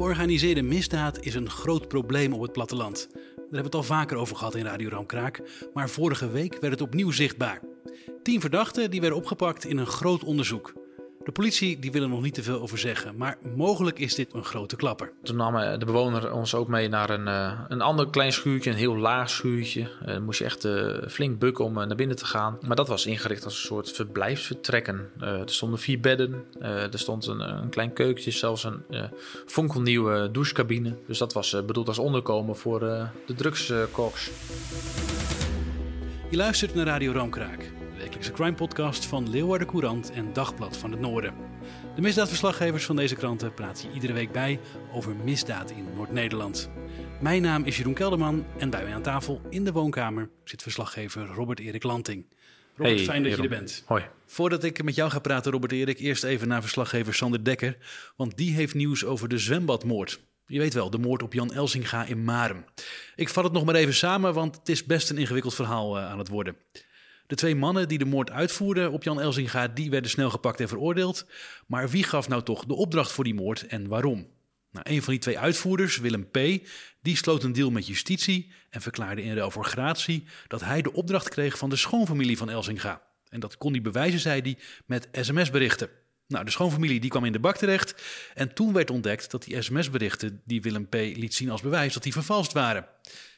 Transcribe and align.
Georganiseerde 0.00 0.62
misdaad 0.62 1.20
is 1.20 1.34
een 1.34 1.50
groot 1.50 1.88
probleem 1.88 2.32
op 2.32 2.42
het 2.42 2.52
platteland. 2.52 3.08
Daar 3.12 3.22
hebben 3.36 3.50
we 3.50 3.64
het 3.64 3.74
al 3.74 3.82
vaker 3.82 4.16
over 4.16 4.36
gehad 4.36 4.54
in 4.54 4.64
Radio 4.64 4.88
Ramkraak, 4.88 5.42
maar 5.74 5.88
vorige 5.88 6.30
week 6.30 6.60
werd 6.60 6.72
het 6.72 6.82
opnieuw 6.82 7.10
zichtbaar. 7.10 7.60
Tien 8.22 8.40
verdachten 8.40 8.90
die 8.90 9.00
werden 9.00 9.18
opgepakt 9.18 9.64
in 9.64 9.78
een 9.78 9.86
groot 9.86 10.24
onderzoek. 10.24 10.79
De 11.30 11.36
politie 11.36 11.78
die 11.78 11.92
wil 11.92 12.02
er 12.02 12.08
nog 12.08 12.22
niet 12.22 12.34
te 12.34 12.42
veel 12.42 12.60
over 12.60 12.78
zeggen, 12.78 13.16
maar 13.16 13.38
mogelijk 13.56 13.98
is 13.98 14.14
dit 14.14 14.34
een 14.34 14.44
grote 14.44 14.76
klapper. 14.76 15.12
Toen 15.22 15.36
nam 15.36 15.56
eh, 15.56 15.78
de 15.78 15.84
bewoner 15.84 16.32
ons 16.32 16.54
ook 16.54 16.68
mee 16.68 16.88
naar 16.88 17.10
een, 17.10 17.26
uh, 17.26 17.60
een 17.68 17.80
ander 17.80 18.10
klein 18.10 18.32
schuurtje, 18.32 18.70
een 18.70 18.76
heel 18.76 18.96
laag 18.96 19.30
schuurtje. 19.30 19.88
Dan 20.04 20.22
moest 20.22 20.38
je 20.38 20.44
echt 20.44 20.68
flink 21.12 21.38
bukken 21.38 21.64
om 21.64 21.72
naar 21.72 21.94
binnen 21.94 22.16
te 22.16 22.24
gaan. 22.24 22.58
Maar 22.66 22.76
dat 22.76 22.88
was 22.88 23.06
ingericht 23.06 23.44
als 23.44 23.54
een 23.54 23.66
soort 23.66 23.92
verblijfsvertrekken. 23.92 25.10
er 25.20 25.42
stonden 25.50 25.78
vier 25.78 26.00
bedden, 26.00 26.44
er 26.60 26.98
stond 26.98 27.26
een, 27.26 27.40
een, 27.40 27.68
klein 27.68 27.92
keukentje, 27.92 28.30
zelfs 28.30 28.64
een 28.64 28.82
fonkelnieuwe 29.46 30.30
douchecabine. 30.32 30.94
Dus 31.06 31.18
dat 31.18 31.32
was 31.32 31.56
bedoeld 31.66 31.88
als 31.88 31.98
onderkomen 31.98 32.56
voor 32.56 32.80
de 33.26 33.34
drugskoks. 33.34 34.30
Je 36.30 36.36
luistert 36.36 36.74
naar 36.74 36.86
Radio 36.86 37.12
Ramkraak 37.12 37.79
wekelijkse 38.10 38.42
crime 38.42 38.56
podcast 38.56 39.06
van 39.06 39.30
Leeuwarden 39.30 39.66
Courant 39.66 40.10
en 40.12 40.32
Dagblad 40.32 40.76
van 40.76 40.90
het 40.90 41.00
Noorden. 41.00 41.34
De 41.94 42.00
misdaadverslaggevers 42.00 42.84
van 42.84 42.96
deze 42.96 43.14
kranten 43.14 43.54
praten 43.54 43.88
je 43.88 43.94
iedere 43.94 44.12
week 44.12 44.32
bij 44.32 44.60
over 44.92 45.16
misdaad 45.16 45.70
in 45.70 45.86
Noord-Nederland. 45.94 46.70
Mijn 47.20 47.42
naam 47.42 47.64
is 47.64 47.76
Jeroen 47.76 47.94
Kelderman 47.94 48.44
en 48.58 48.70
bij 48.70 48.82
mij 48.82 48.94
aan 48.94 49.02
tafel 49.02 49.40
in 49.50 49.64
de 49.64 49.72
woonkamer 49.72 50.30
zit 50.44 50.62
verslaggever 50.62 51.26
Robert-Erik 51.26 51.82
Lanting. 51.82 52.26
Robert, 52.76 52.96
hey, 52.96 53.04
fijn 53.04 53.22
dat 53.22 53.30
Jeroen. 53.30 53.48
je 53.48 53.54
er 53.54 53.58
bent. 53.58 53.84
Hoi. 53.86 54.04
Voordat 54.26 54.64
ik 54.64 54.82
met 54.82 54.94
jou 54.94 55.10
ga 55.10 55.18
praten, 55.18 55.52
Robert-Erik, 55.52 55.98
eerst 55.98 56.24
even 56.24 56.48
naar 56.48 56.60
verslaggever 56.60 57.14
Sander 57.14 57.44
Dekker, 57.44 57.76
want 58.16 58.36
die 58.36 58.54
heeft 58.54 58.74
nieuws 58.74 59.04
over 59.04 59.28
de 59.28 59.38
zwembadmoord. 59.38 60.20
Je 60.46 60.58
weet 60.58 60.74
wel, 60.74 60.90
de 60.90 60.98
moord 60.98 61.22
op 61.22 61.32
Jan 61.32 61.52
Elsinga 61.52 62.04
in 62.04 62.24
Marem. 62.24 62.64
Ik 63.16 63.28
vat 63.28 63.44
het 63.44 63.52
nog 63.52 63.64
maar 63.64 63.74
even 63.74 63.94
samen, 63.94 64.34
want 64.34 64.56
het 64.56 64.68
is 64.68 64.84
best 64.84 65.10
een 65.10 65.18
ingewikkeld 65.18 65.54
verhaal 65.54 65.98
uh, 65.98 66.10
aan 66.10 66.18
het 66.18 66.28
worden. 66.28 66.56
De 67.30 67.36
twee 67.36 67.56
mannen 67.56 67.88
die 67.88 67.98
de 67.98 68.04
moord 68.04 68.30
uitvoerden 68.30 68.92
op 68.92 69.02
Jan 69.02 69.20
Elzinga, 69.20 69.68
die 69.68 69.90
werden 69.90 70.10
snel 70.10 70.30
gepakt 70.30 70.60
en 70.60 70.68
veroordeeld. 70.68 71.26
Maar 71.66 71.88
wie 71.88 72.04
gaf 72.04 72.28
nou 72.28 72.42
toch 72.42 72.64
de 72.64 72.74
opdracht 72.74 73.12
voor 73.12 73.24
die 73.24 73.34
moord 73.34 73.66
en 73.66 73.88
waarom? 73.88 74.28
Nou, 74.70 74.90
een 74.90 75.02
van 75.02 75.12
die 75.12 75.22
twee 75.22 75.38
uitvoerders, 75.38 75.98
Willem 75.98 76.30
P., 76.30 76.38
die 77.02 77.16
sloot 77.16 77.42
een 77.42 77.52
deal 77.52 77.70
met 77.70 77.86
justitie 77.86 78.52
en 78.70 78.80
verklaarde 78.80 79.22
in 79.22 79.34
ruil 79.34 79.50
voor 79.50 79.64
gratie 79.64 80.26
dat 80.46 80.60
hij 80.60 80.82
de 80.82 80.92
opdracht 80.92 81.28
kreeg 81.28 81.58
van 81.58 81.70
de 81.70 81.76
schoonfamilie 81.76 82.36
van 82.36 82.50
Elzinga. 82.50 83.02
En 83.28 83.40
dat 83.40 83.56
kon 83.56 83.72
hij 83.72 83.82
bewijzen, 83.82 84.20
zei 84.20 84.40
hij, 84.40 84.58
met 84.86 85.08
sms-berichten. 85.12 85.88
Nou, 86.30 86.44
de 86.44 86.50
schoonfamilie 86.50 87.00
die 87.00 87.10
kwam 87.10 87.24
in 87.24 87.32
de 87.32 87.40
bak 87.40 87.56
terecht 87.56 87.94
en 88.34 88.54
toen 88.54 88.72
werd 88.72 88.90
ontdekt 88.90 89.30
dat 89.30 89.44
die 89.44 89.62
sms-berichten 89.62 90.40
die 90.44 90.62
Willem 90.62 90.88
P. 90.88 90.94
liet 90.94 91.34
zien 91.34 91.50
als 91.50 91.62
bewijs, 91.62 91.94
dat 91.94 92.02
die 92.02 92.12
vervalst 92.12 92.52
waren. 92.52 92.86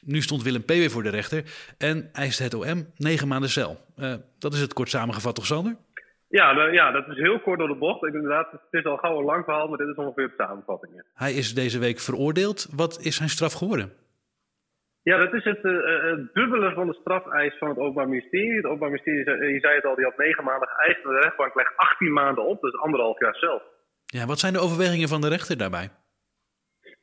Nu 0.01 0.21
stond 0.21 0.43
Willem 0.43 0.63
P. 0.63 0.67
weer 0.67 0.89
voor 0.89 1.03
de 1.03 1.09
rechter 1.09 1.43
en 1.77 2.09
eiste 2.13 2.43
het 2.43 2.53
OM 2.53 2.87
negen 2.97 3.27
maanden 3.27 3.49
cel. 3.49 3.85
Uh, 3.97 4.13
dat 4.39 4.53
is 4.53 4.59
het 4.59 4.73
kort 4.73 4.89
samengevat, 4.89 5.35
toch 5.35 5.45
Sander? 5.45 5.75
Ja, 6.27 6.53
nou, 6.53 6.73
ja, 6.73 6.91
dat 6.91 7.07
is 7.07 7.17
heel 7.17 7.39
kort 7.39 7.59
door 7.59 7.67
de 7.67 7.75
bocht. 7.75 8.03
Ik, 8.03 8.13
inderdaad, 8.13 8.51
het 8.51 8.61
is 8.71 8.85
al 8.85 8.97
gauw 8.97 9.19
een 9.19 9.25
lang 9.25 9.43
verhaal, 9.43 9.67
maar 9.67 9.77
dit 9.77 9.87
is 9.87 9.95
ongeveer 9.95 10.27
de 10.27 10.33
samenvatting. 10.37 11.03
Hij 11.13 11.33
is 11.33 11.53
deze 11.53 11.79
week 11.79 11.99
veroordeeld. 11.99 12.67
Wat 12.75 12.99
is 13.01 13.15
zijn 13.15 13.29
straf 13.29 13.53
geworden? 13.53 13.93
Ja, 15.03 15.17
dat 15.17 15.33
is 15.33 15.43
het, 15.43 15.63
uh, 15.63 16.03
het, 16.03 16.33
dubbele 16.33 16.73
van 16.73 16.87
de 16.87 16.93
strafeis 16.93 17.57
van 17.57 17.69
het 17.69 17.77
Openbaar 17.77 18.07
Ministerie. 18.07 18.55
Het 18.55 18.65
Openbaar 18.65 18.89
Ministerie, 18.89 19.53
je 19.53 19.59
zei 19.59 19.75
het 19.75 19.85
al, 19.85 19.95
die 19.95 20.05
had 20.05 20.17
negen 20.17 20.43
maanden 20.43 20.67
geëist. 20.67 21.03
De 21.03 21.19
rechtbank 21.19 21.55
legt 21.55 21.73
18 21.75 22.13
maanden 22.13 22.45
op, 22.45 22.61
dus 22.61 22.77
anderhalf 22.77 23.19
jaar 23.19 23.35
zelf. 23.35 23.63
Ja, 24.05 24.25
wat 24.25 24.39
zijn 24.39 24.53
de 24.53 24.59
overwegingen 24.59 25.07
van 25.07 25.21
de 25.21 25.29
rechter 25.29 25.57
daarbij? 25.57 25.89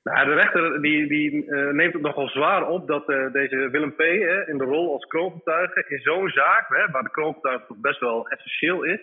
Nou, 0.02 0.26
de 0.26 0.34
rechter 0.34 0.82
die, 0.82 1.08
die 1.08 1.44
uh, 1.44 1.70
neemt 1.70 1.92
het 1.92 2.02
nogal 2.02 2.28
zwaar 2.28 2.68
op 2.68 2.86
dat 2.86 3.08
uh, 3.08 3.32
deze 3.32 3.68
Willem 3.70 3.94
P. 3.94 3.98
Hè, 3.98 4.48
in 4.48 4.58
de 4.58 4.64
rol 4.64 4.92
als 4.92 5.04
kroongetuige 5.04 5.84
in 5.88 5.98
zo'n 5.98 6.28
zaak, 6.28 6.68
hè, 6.68 6.90
waar 6.90 7.02
de 7.02 7.10
kroongetuige 7.10 7.66
toch 7.66 7.80
best 7.80 8.00
wel 8.00 8.28
essentieel 8.28 8.82
is, 8.82 9.00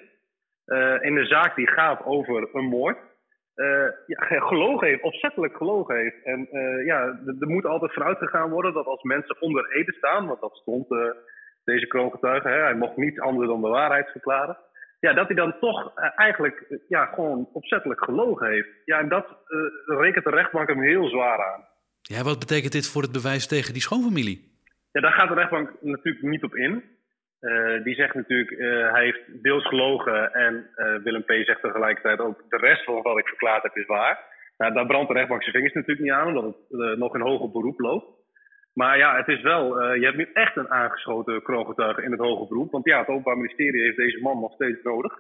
uh, 0.65 1.03
in 1.03 1.15
de 1.15 1.25
zaak 1.25 1.55
die 1.55 1.67
gaat 1.67 2.03
over 2.05 2.49
een 2.53 2.65
moord, 2.65 2.97
ja, 4.05 4.39
gelogen 4.51 4.87
heeft, 4.87 5.01
opzettelijk 5.01 5.57
gelogen 5.57 5.95
heeft. 5.95 6.23
En 6.23 6.47
ja, 6.85 7.19
er 7.39 7.47
moet 7.47 7.65
altijd 7.65 7.93
vanuit 7.93 8.17
gegaan 8.17 8.49
worden 8.49 8.73
dat 8.73 8.85
als 8.85 9.01
mensen 9.01 9.41
onder 9.41 9.71
ede 9.71 9.93
staan, 9.93 10.27
want 10.27 10.41
dat 10.41 10.55
stond 10.55 10.87
deze 11.63 11.87
kroongetuige, 11.87 12.47
hè, 12.47 12.61
hij 12.61 12.75
mocht 12.75 12.97
niets 12.97 13.19
anders 13.19 13.47
dan 13.47 13.61
de 13.61 13.67
waarheid 13.67 14.09
verklaren 14.09 14.57
ja, 14.99 15.13
dat 15.13 15.27
hij 15.27 15.35
dan 15.35 15.59
toch 15.59 15.91
uh, 15.97 16.09
eigenlijk 16.15 16.65
uh, 16.69 16.79
ja, 16.87 17.05
gewoon 17.05 17.49
opzettelijk 17.53 18.03
gelogen 18.03 18.47
heeft. 18.47 18.69
Ja, 18.85 18.99
en 18.99 19.09
dat 19.09 19.25
uh, 19.25 19.99
rekent 19.99 20.23
de 20.23 20.31
rechtbank 20.31 20.67
hem 20.67 20.81
heel 20.81 21.09
zwaar 21.09 21.45
aan. 21.53 21.65
Ja, 22.01 22.23
wat 22.23 22.39
betekent 22.39 22.71
dit 22.71 22.87
voor 22.87 23.01
het 23.01 23.11
bewijs 23.11 23.47
tegen 23.47 23.73
die 23.73 23.81
schoonfamilie? 23.81 24.55
Ja, 24.91 25.01
daar 25.01 25.11
gaat 25.11 25.27
de 25.27 25.33
rechtbank 25.33 25.71
natuurlijk 25.81 26.25
niet 26.25 26.43
op 26.43 26.55
in. 26.55 26.83
Die 27.83 27.95
zegt 27.95 28.13
natuurlijk, 28.13 28.49
hij 28.93 29.03
heeft 29.03 29.43
deels 29.43 29.67
gelogen 29.67 30.33
en 30.33 30.69
Willem 31.03 31.23
P. 31.23 31.31
zegt 31.31 31.61
tegelijkertijd 31.61 32.19
ook 32.19 32.43
de 32.49 32.57
rest 32.57 32.83
van 32.83 33.01
wat 33.01 33.17
ik 33.17 33.27
verklaard 33.27 33.63
heb 33.63 33.75
is 33.75 33.85
waar. 33.85 34.35
Nou, 34.57 34.73
daar 34.73 34.85
brandt 34.85 35.07
de 35.07 35.13
rechtbank 35.13 35.41
zijn 35.41 35.55
vingers 35.55 35.73
natuurlijk 35.73 36.05
niet 36.05 36.11
aan, 36.11 36.27
omdat 36.27 36.55
het 36.69 36.97
nog 36.97 37.15
in 37.15 37.21
hoger 37.21 37.51
beroep 37.51 37.79
loopt. 37.79 38.15
Maar 38.73 38.97
ja, 38.97 39.17
het 39.17 39.27
is 39.27 39.41
wel, 39.41 39.93
je 39.93 40.05
hebt 40.05 40.17
nu 40.17 40.29
echt 40.33 40.55
een 40.55 40.69
aangeschoten 40.69 41.43
kroongetuige 41.43 42.03
in 42.03 42.11
het 42.11 42.19
hoge 42.19 42.47
beroep. 42.47 42.71
Want 42.71 42.85
ja, 42.85 42.99
het 42.99 43.07
Openbaar 43.07 43.35
Ministerie 43.35 43.81
heeft 43.81 43.97
deze 43.97 44.21
man 44.21 44.39
nog 44.39 44.53
steeds 44.53 44.83
nodig. 44.83 45.19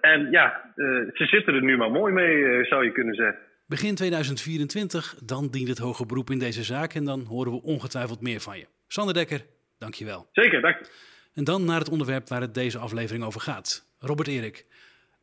En 0.00 0.30
ja, 0.30 0.72
ze 1.12 1.24
zitten 1.26 1.54
er 1.54 1.62
nu 1.62 1.76
maar 1.76 1.90
mooi 1.90 2.12
mee, 2.12 2.64
zou 2.64 2.84
je 2.84 2.92
kunnen 2.92 3.14
zeggen. 3.14 3.38
Begin 3.66 3.94
2024, 3.94 5.14
dan 5.24 5.48
dient 5.50 5.68
het 5.68 5.78
hoge 5.78 6.06
beroep 6.06 6.30
in 6.30 6.38
deze 6.38 6.62
zaak. 6.62 6.92
En 6.94 7.04
dan 7.04 7.20
horen 7.20 7.52
we 7.52 7.62
ongetwijfeld 7.62 8.20
meer 8.20 8.40
van 8.40 8.58
je. 8.58 8.66
Sander 8.86 9.14
Dekker, 9.14 9.40
dankjewel. 9.78 10.28
Zeker, 10.32 10.60
dank. 10.60 10.90
En 11.34 11.44
dan 11.44 11.64
naar 11.64 11.78
het 11.78 11.88
onderwerp 11.88 12.28
waar 12.28 12.40
het 12.40 12.54
deze 12.54 12.78
aflevering 12.78 13.24
over 13.24 13.40
gaat. 13.40 13.86
Robert 13.98 14.28
Erik, 14.28 14.66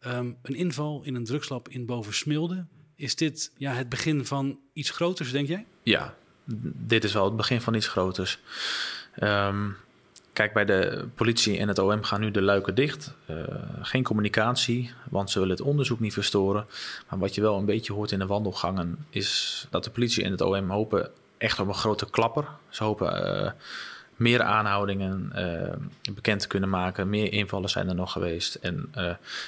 um, 0.08 0.38
een 0.42 0.56
inval 0.56 1.02
in 1.04 1.16
een 1.16 1.24
drugslab 1.24 1.70
in 1.70 1.86
Bovensmilde. 1.86 2.66
Is 2.96 3.16
dit 3.16 3.52
ja, 3.58 3.74
het 3.74 3.90
begin 3.90 4.26
van 4.26 4.60
iets 4.74 4.90
groters, 4.90 5.32
denk 5.32 5.48
jij? 5.48 5.66
Ja, 5.84 6.16
dit 6.78 7.04
is 7.04 7.14
wel 7.14 7.26
het 7.26 7.36
begin 7.36 7.62
van 7.62 7.74
iets 7.74 7.88
groters. 7.88 8.40
Um, 9.20 9.76
kijk, 10.34 10.54
bij 10.54 10.66
de 10.66 11.08
politie 11.16 11.58
en 11.58 11.68
het 11.68 11.80
OM 11.80 12.04
gaan 12.04 12.20
nu 12.20 12.32
de 12.32 12.42
luiken 12.42 12.76
dicht. 12.76 13.14
Uh, 13.30 13.38
geen 13.82 14.04
communicatie, 14.04 14.92
want 15.10 15.32
ze 15.32 15.40
willen 15.40 15.56
het 15.56 15.66
onderzoek 15.66 16.00
niet 16.00 16.14
verstoren. 16.14 16.68
Maar 17.10 17.20
wat 17.20 17.36
je 17.36 17.42
wel 17.42 17.58
een 17.58 17.66
beetje 17.66 17.94
hoort 17.94 18.12
in 18.12 18.20
de 18.20 18.26
wandelgangen... 18.26 19.06
is 19.10 19.68
dat 19.70 19.84
de 19.84 19.90
politie 19.90 20.24
en 20.24 20.32
het 20.32 20.42
OM 20.42 20.70
hopen 20.70 21.12
echt 21.38 21.60
op 21.60 21.68
een 21.68 21.74
grote 21.74 22.10
klapper. 22.10 22.48
Ze 22.70 22.84
hopen 22.84 23.28
uh, 23.28 23.52
meer 24.16 24.42
aanhoudingen 24.44 25.32
uh, 25.36 26.14
bekend 26.14 26.42
te 26.42 26.48
kunnen 26.48 26.70
maken. 26.70 27.10
Meer 27.10 27.32
invallen 27.32 27.70
zijn 27.70 27.90
er 27.90 27.96
nog 27.96 28.12
geweest. 28.12 28.56
En 28.56 28.92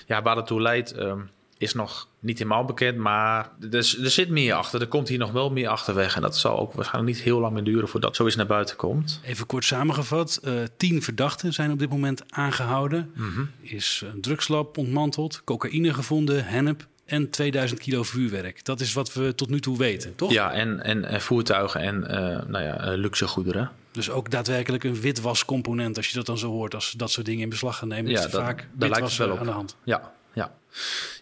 ja, 0.06 0.22
waar 0.22 0.36
dat 0.36 0.48
toe 0.48 0.62
leidt... 0.62 1.00
Um, 1.00 1.30
is 1.58 1.74
nog 1.74 2.08
niet 2.20 2.38
helemaal 2.38 2.66
bekend, 2.66 2.98
maar 2.98 3.50
er, 3.72 3.78
er, 4.04 4.10
zit 4.10 4.30
meer 4.30 4.54
achter. 4.54 4.82
Er 4.82 4.88
komt 4.88 5.08
hier 5.08 5.18
nog 5.18 5.32
wel 5.32 5.52
meer 5.52 5.68
achterweg. 5.68 6.16
En 6.16 6.22
dat 6.22 6.38
zal 6.38 6.60
ook 6.60 6.74
waarschijnlijk 6.74 7.16
niet 7.16 7.24
heel 7.24 7.40
lang 7.40 7.54
meer 7.54 7.64
duren 7.64 7.88
voordat 7.88 8.16
zoiets 8.16 8.36
naar 8.36 8.46
buiten 8.46 8.76
komt. 8.76 9.20
Even 9.24 9.46
kort 9.46 9.66
samengevat: 9.66 10.40
uh, 10.44 10.54
tien 10.78 11.02
verdachten 11.02 11.54
zijn 11.54 11.72
op 11.72 11.80
dit 11.80 11.90
moment 11.90 12.24
aangehouden. 12.30 13.12
Mm 13.16 13.34
-hmm. 13.34 13.50
Is 13.62 14.04
een 14.14 14.22
drugslab 14.22 14.78
ontmanteld, 14.78 15.42
cocaïne 15.44 15.94
gevonden, 15.94 16.46
hennep 16.46 16.88
en 17.06 17.30
2000 17.30 17.80
kilo 17.80 18.04
vuurwerk. 18.04 18.66
Dat 18.66 18.80
is 18.80 18.94
wat 18.94 19.14
we 19.14 19.36
tot 19.36 19.50
nu 19.50 19.60
toe 19.60 19.78
weten, 19.78 20.16
toch? 20.16 20.32
Ja, 20.32 20.52
en, 20.52 20.84
en, 20.84 21.06
en 21.06 21.22
voertuigen 21.22 21.82
en 21.82 22.02
uh, 22.02 22.50
nou 22.50 22.64
ja, 22.64 22.96
luxe 22.96 23.28
goederen. 23.28 23.72
Dus 23.98 24.10
ook 24.10 24.32
daadwerkelijk 24.32 24.84
een 24.84 25.02
witwascomponent, 25.02 25.98
als 25.98 26.08
je 26.08 26.16
dat 26.16 26.26
dan 26.26 26.38
zo 26.38 26.52
hoort, 26.52 26.74
als 26.74 26.92
dat 26.92 27.12
soort 27.12 27.26
dingen 27.26 27.42
in 27.42 27.50
beslag 27.50 27.78
gaan 27.78 27.88
nemen. 27.88 28.12
Ja, 28.12 28.18
is 28.18 28.32
dat, 28.32 28.42
vaak 28.42 28.68
daar 28.74 28.90
lijkt 28.90 29.08
het 29.08 29.18
wel 29.18 29.32
op. 29.32 29.40
aan 29.40 29.46
de 29.46 29.52
hand. 29.52 29.76
Ja, 29.84 30.14
ja. 30.34 30.56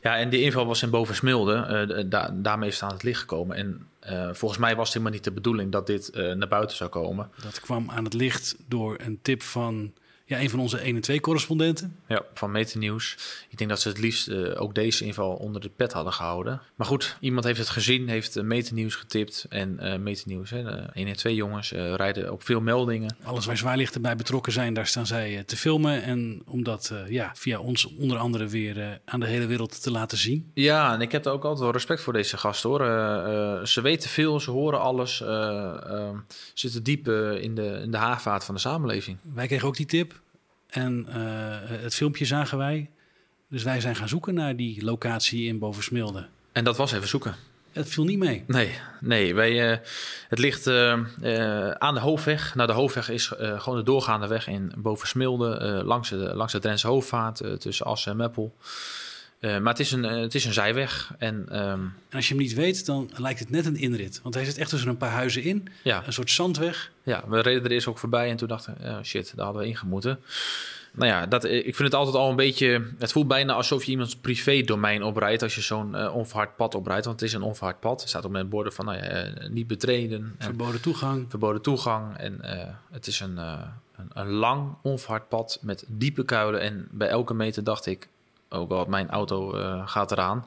Ja, 0.02 0.18
en 0.18 0.30
die 0.30 0.42
inval 0.42 0.66
was 0.66 0.84
in 0.84 0.90
Bovensmilde. 0.90 1.88
Uh, 1.90 2.04
da 2.10 2.30
daarmee 2.34 2.70
is 2.70 2.76
het 2.76 2.84
aan 2.84 2.94
het 2.94 3.04
licht 3.04 3.20
gekomen. 3.20 3.58
En 3.58 3.88
uh, 4.10 4.30
volgens 4.34 4.60
mij 4.60 4.76
was 4.76 4.86
het 4.86 4.94
helemaal 4.94 5.14
niet 5.14 5.24
de 5.24 5.32
bedoeling 5.32 5.72
dat 5.72 5.88
dit 5.88 6.12
uh, 6.14 6.34
naar 6.34 6.48
buiten 6.48 6.78
zou 6.78 6.90
komen. 6.90 7.30
Dat 7.42 7.60
kwam 7.60 7.90
aan 7.90 8.04
het 8.04 8.14
licht 8.14 8.56
door 8.68 8.98
een 9.00 9.20
tip 9.22 9.42
van 9.42 9.94
ja, 10.28 10.40
een 10.40 10.50
van 10.50 10.60
onze 10.60 10.78
1 10.78 10.96
en 10.96 11.02
2 11.02 11.20
correspondenten. 11.20 11.96
Ja, 12.08 12.22
van 12.34 12.52
Meten 12.52 12.80
Nieuws. 12.80 13.18
Ik 13.50 13.58
denk 13.58 13.70
dat 13.70 13.82
ze 13.82 13.88
het 13.88 13.98
liefst 13.98 14.28
uh, 14.28 14.62
ook 14.62 14.76
deze 14.76 15.06
inval 15.06 15.34
onder 15.34 15.62
de 15.62 15.70
pet 15.70 15.94
hadden 15.94 16.14
gehouden. 16.14 16.62
Maar 16.76 16.88
goed, 16.88 17.18
iemand 17.20 17.46
heeft 17.46 17.60
het 17.60 17.70
gezien, 17.70 18.10
heeft 18.10 18.38
uh, 18.38 18.44
Meten 18.44 18.76
Nieuws 18.76 18.96
getipt. 18.96 19.46
En 19.50 19.80
uh, 19.82 19.96
Meten 19.96 20.30
Nieuws, 20.30 20.50
hè, 20.50 20.62
1 20.94 21.08
en 21.08 21.16
2 21.16 21.36
jongens, 21.36 21.72
rijden 21.72 22.32
op 22.32 22.44
veel 22.44 22.62
meldingen. 22.62 23.16
Alles 23.24 23.46
waar 23.46 23.58
zwaarlichten 23.58 24.02
bij 24.02 24.16
betrokken 24.16 24.52
zijn, 24.52 24.74
daar 24.74 24.88
staan 24.88 25.06
zij 25.06 25.44
te 25.46 25.58
filmen. 25.58 26.04
En 26.04 26.42
om 26.46 26.64
dat 26.64 26.94
ja, 27.08 27.32
via 27.36 27.60
ons 27.60 27.86
onder 27.86 28.18
andere 28.18 28.48
weer 28.48 29.02
aan 29.06 29.20
de 29.20 29.26
hele 29.26 29.46
wereld 29.46 29.82
te 29.82 29.92
laten 29.92 30.18
zien. 30.18 30.52
Ja, 30.54 30.94
en 30.94 31.02
ik 31.02 31.12
heb 31.12 31.26
er 31.26 31.32
ook 31.32 31.44
altijd 31.44 31.64
wel 31.64 31.72
respect 31.72 32.02
voor 32.02 32.14
deze 32.14 32.38
gasten 32.38 32.70
hoor. 32.70 32.80
ze 33.68 33.82
weten 33.82 34.10
veel, 34.10 34.40
ze 34.40 34.52
horen 34.52 34.80
alles. 34.80 35.24
zitten 36.54 36.84
diep 36.84 37.08
in, 37.08 37.56
de, 37.56 37.80
in 37.84 37.92
de 37.92 38.16
van 38.20 38.56
de 38.56 38.62
samenleving. 38.62 39.18
Wij 39.34 39.48
kregen 39.48 39.68
ook 39.68 39.76
die 39.76 39.86
tip. 39.86 40.15
En 40.76 41.06
uh, 41.10 41.16
het 41.82 41.96
filmpje 41.96 42.26
zagen 42.26 42.58
wij. 42.58 42.90
Dus 43.50 43.64
wij 43.64 43.82
zijn 43.82 43.96
gaan 43.96 44.08
zoeken 44.08 44.34
naar 44.34 44.56
die 44.56 44.84
locatie 44.84 45.48
in 45.48 45.60
Bovensmilde. 45.60 46.28
En 46.52 46.64
dat 46.64 46.78
was 46.78 46.92
even 46.92 47.08
zoeken. 47.08 47.36
Het 47.72 47.90
viel 47.90 48.04
niet 48.04 48.18
mee. 48.18 48.44
Nee, 48.48 48.80
nee 49.00 49.36
wij, 49.36 49.72
uh, 49.72 49.78
het 50.28 50.40
ligt 50.40 50.68
uh, 50.68 50.92
aan 51.72 51.94
de 51.94 52.00
hoofdweg. 52.00 52.56
Nou, 52.56 52.68
de 52.68 52.74
hoofdweg 52.74 53.10
is 53.10 53.28
gewoon 53.38 53.78
de 53.78 53.84
doorgaande 53.84 54.28
weg 54.28 54.48
in 54.48 54.72
Bovensmilde. 54.78 55.82
langs, 55.86 56.10
de, 56.10 56.16
langs 56.16 56.52
de 56.52 56.60
Drentse 56.60 56.88
hoofdvaart 56.88 57.62
tussen 57.62 57.86
Assen 57.86 58.12
en 58.12 58.18
Meppel. 58.18 58.56
Uh, 59.46 59.58
maar 59.58 59.72
het 59.72 59.80
is 59.80 59.92
een, 59.92 60.04
het 60.04 60.36
is 60.36 60.46
een 60.46 60.54
zijweg. 60.54 61.14
En, 61.18 61.36
um... 61.36 61.94
en, 62.10 62.16
als 62.16 62.28
je 62.28 62.34
hem 62.34 62.44
niet 62.44 62.54
weet, 62.54 62.86
dan 62.86 63.10
lijkt 63.16 63.40
het 63.40 63.50
net 63.50 63.66
een 63.66 63.76
inrit. 63.76 64.20
Want 64.24 64.36
hij 64.36 64.46
zit 64.46 64.58
echt 64.58 64.70
tussen 64.70 64.90
een 64.90 64.98
paar 64.98 65.10
huizen 65.10 65.44
in. 65.44 65.68
Ja. 65.84 66.04
Een 66.06 66.14
soort 66.14 66.32
zandweg. 66.32 66.92
Ja, 67.04 67.24
we 67.28 67.42
reden 67.42 67.64
er 67.64 67.72
eerst 67.72 67.88
ook 67.88 67.98
voorbij 67.98 68.30
en 68.30 68.38
toen 68.38 68.48
dachten 68.48 68.76
we, 68.80 68.88
oh 68.88 69.02
shit, 69.04 69.34
daar 69.36 69.46
hadden 69.46 69.64
we 69.64 69.68
ingemoeten. 69.68 70.20
Nou 70.92 71.12
ja, 71.12 71.26
dat, 71.26 71.44
ik 71.44 71.76
vind 71.76 71.78
het 71.78 71.94
altijd 71.94 72.16
al 72.16 72.30
een 72.30 72.36
beetje... 72.36 72.88
Het 72.98 73.12
voelt 73.12 73.28
bijna 73.28 73.54
alsof 73.54 73.84
je 73.84 73.92
iemands 73.92 74.16
privé-domein 74.16 75.04
oprijdt... 75.04 75.44
als 75.44 75.56
je 75.56 75.62
zo'n 75.62 75.92
uh, 75.96 76.16
onverhard 76.16 76.56
pad 76.56 76.76
oprijdt. 76.76 77.06
Want 77.06 77.20
het 77.20 77.30
is 77.30 77.36
een 77.36 77.42
onverhard 77.42 77.80
pad. 77.80 78.02
Er 78.02 78.08
staat 78.08 78.26
op 78.26 78.32
met 78.32 78.50
borden 78.50 78.74
van 78.74 78.86
nou 78.86 78.98
ja, 78.98 79.32
niet 79.50 79.68
betreden. 79.68 80.36
Verboden 80.40 80.82
toegang. 80.82 81.26
Verboden 81.30 81.62
toegang. 81.62 82.18
En 82.18 82.40
het 82.92 83.08
is 83.08 83.20
een, 83.20 83.38
een, 83.38 84.10
een, 84.14 84.30
lang 84.30 84.76
onverhard 84.82 85.30
pad 85.30 85.60
met 85.62 85.86
diepe 85.88 86.26
kuilen. 86.26 86.62
En 86.62 86.88
bij 86.92 87.08
elke 87.08 87.34
meter 87.34 87.64
dacht 87.64 87.86
ik 87.86 88.08
ook 88.50 88.72
al 88.72 88.86
mijn 88.86 89.10
auto 89.10 89.58
uh, 89.58 89.88
gaat 89.88 90.12
eraan. 90.12 90.46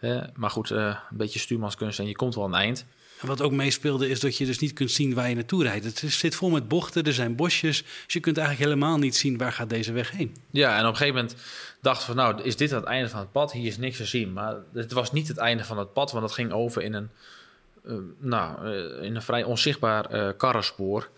Uh, 0.00 0.22
maar 0.34 0.50
goed, 0.50 0.70
uh, 0.70 0.78
een 1.10 1.16
beetje 1.16 1.38
stuurmanskunst 1.38 1.98
en 1.98 2.06
je 2.06 2.16
komt 2.16 2.34
wel 2.34 2.44
aan 2.44 2.52
het 2.52 2.60
eind. 2.60 2.86
En 3.20 3.26
wat 3.26 3.42
ook 3.42 3.52
meespeelde 3.52 4.08
is 4.08 4.20
dat 4.20 4.36
je 4.36 4.46
dus 4.46 4.58
niet 4.58 4.72
kunt 4.72 4.90
zien 4.90 5.14
waar 5.14 5.28
je 5.28 5.34
naartoe 5.34 5.62
rijdt. 5.62 5.84
Het 5.84 6.12
zit 6.12 6.34
vol 6.34 6.50
met 6.50 6.68
bochten, 6.68 7.04
er 7.04 7.12
zijn 7.12 7.36
bosjes. 7.36 7.82
Dus 8.04 8.12
je 8.12 8.20
kunt 8.20 8.38
eigenlijk 8.38 8.68
helemaal 8.68 8.98
niet 8.98 9.16
zien 9.16 9.38
waar 9.38 9.52
gaat 9.52 9.70
deze 9.70 9.92
weg 9.92 10.10
heen. 10.10 10.36
Ja, 10.50 10.76
en 10.76 10.82
op 10.82 10.90
een 10.90 10.96
gegeven 10.96 11.20
moment 11.20 11.36
dachten 11.80 12.08
we, 12.08 12.14
nou, 12.14 12.42
is 12.42 12.56
dit 12.56 12.70
het 12.70 12.84
einde 12.84 13.08
van 13.08 13.20
het 13.20 13.32
pad? 13.32 13.52
Hier 13.52 13.66
is 13.66 13.78
niks 13.78 13.96
te 13.96 14.04
zien. 14.04 14.32
Maar 14.32 14.56
het 14.72 14.92
was 14.92 15.12
niet 15.12 15.28
het 15.28 15.36
einde 15.36 15.64
van 15.64 15.78
het 15.78 15.92
pad, 15.92 16.12
want 16.12 16.24
het 16.24 16.32
ging 16.32 16.52
over 16.52 16.82
in 16.82 16.94
een, 16.94 17.10
nou, 18.18 18.70
in 19.02 19.16
een 19.16 19.22
vrij 19.22 19.44
onzichtbaar 19.44 20.34
karrenspoor. 20.34 21.08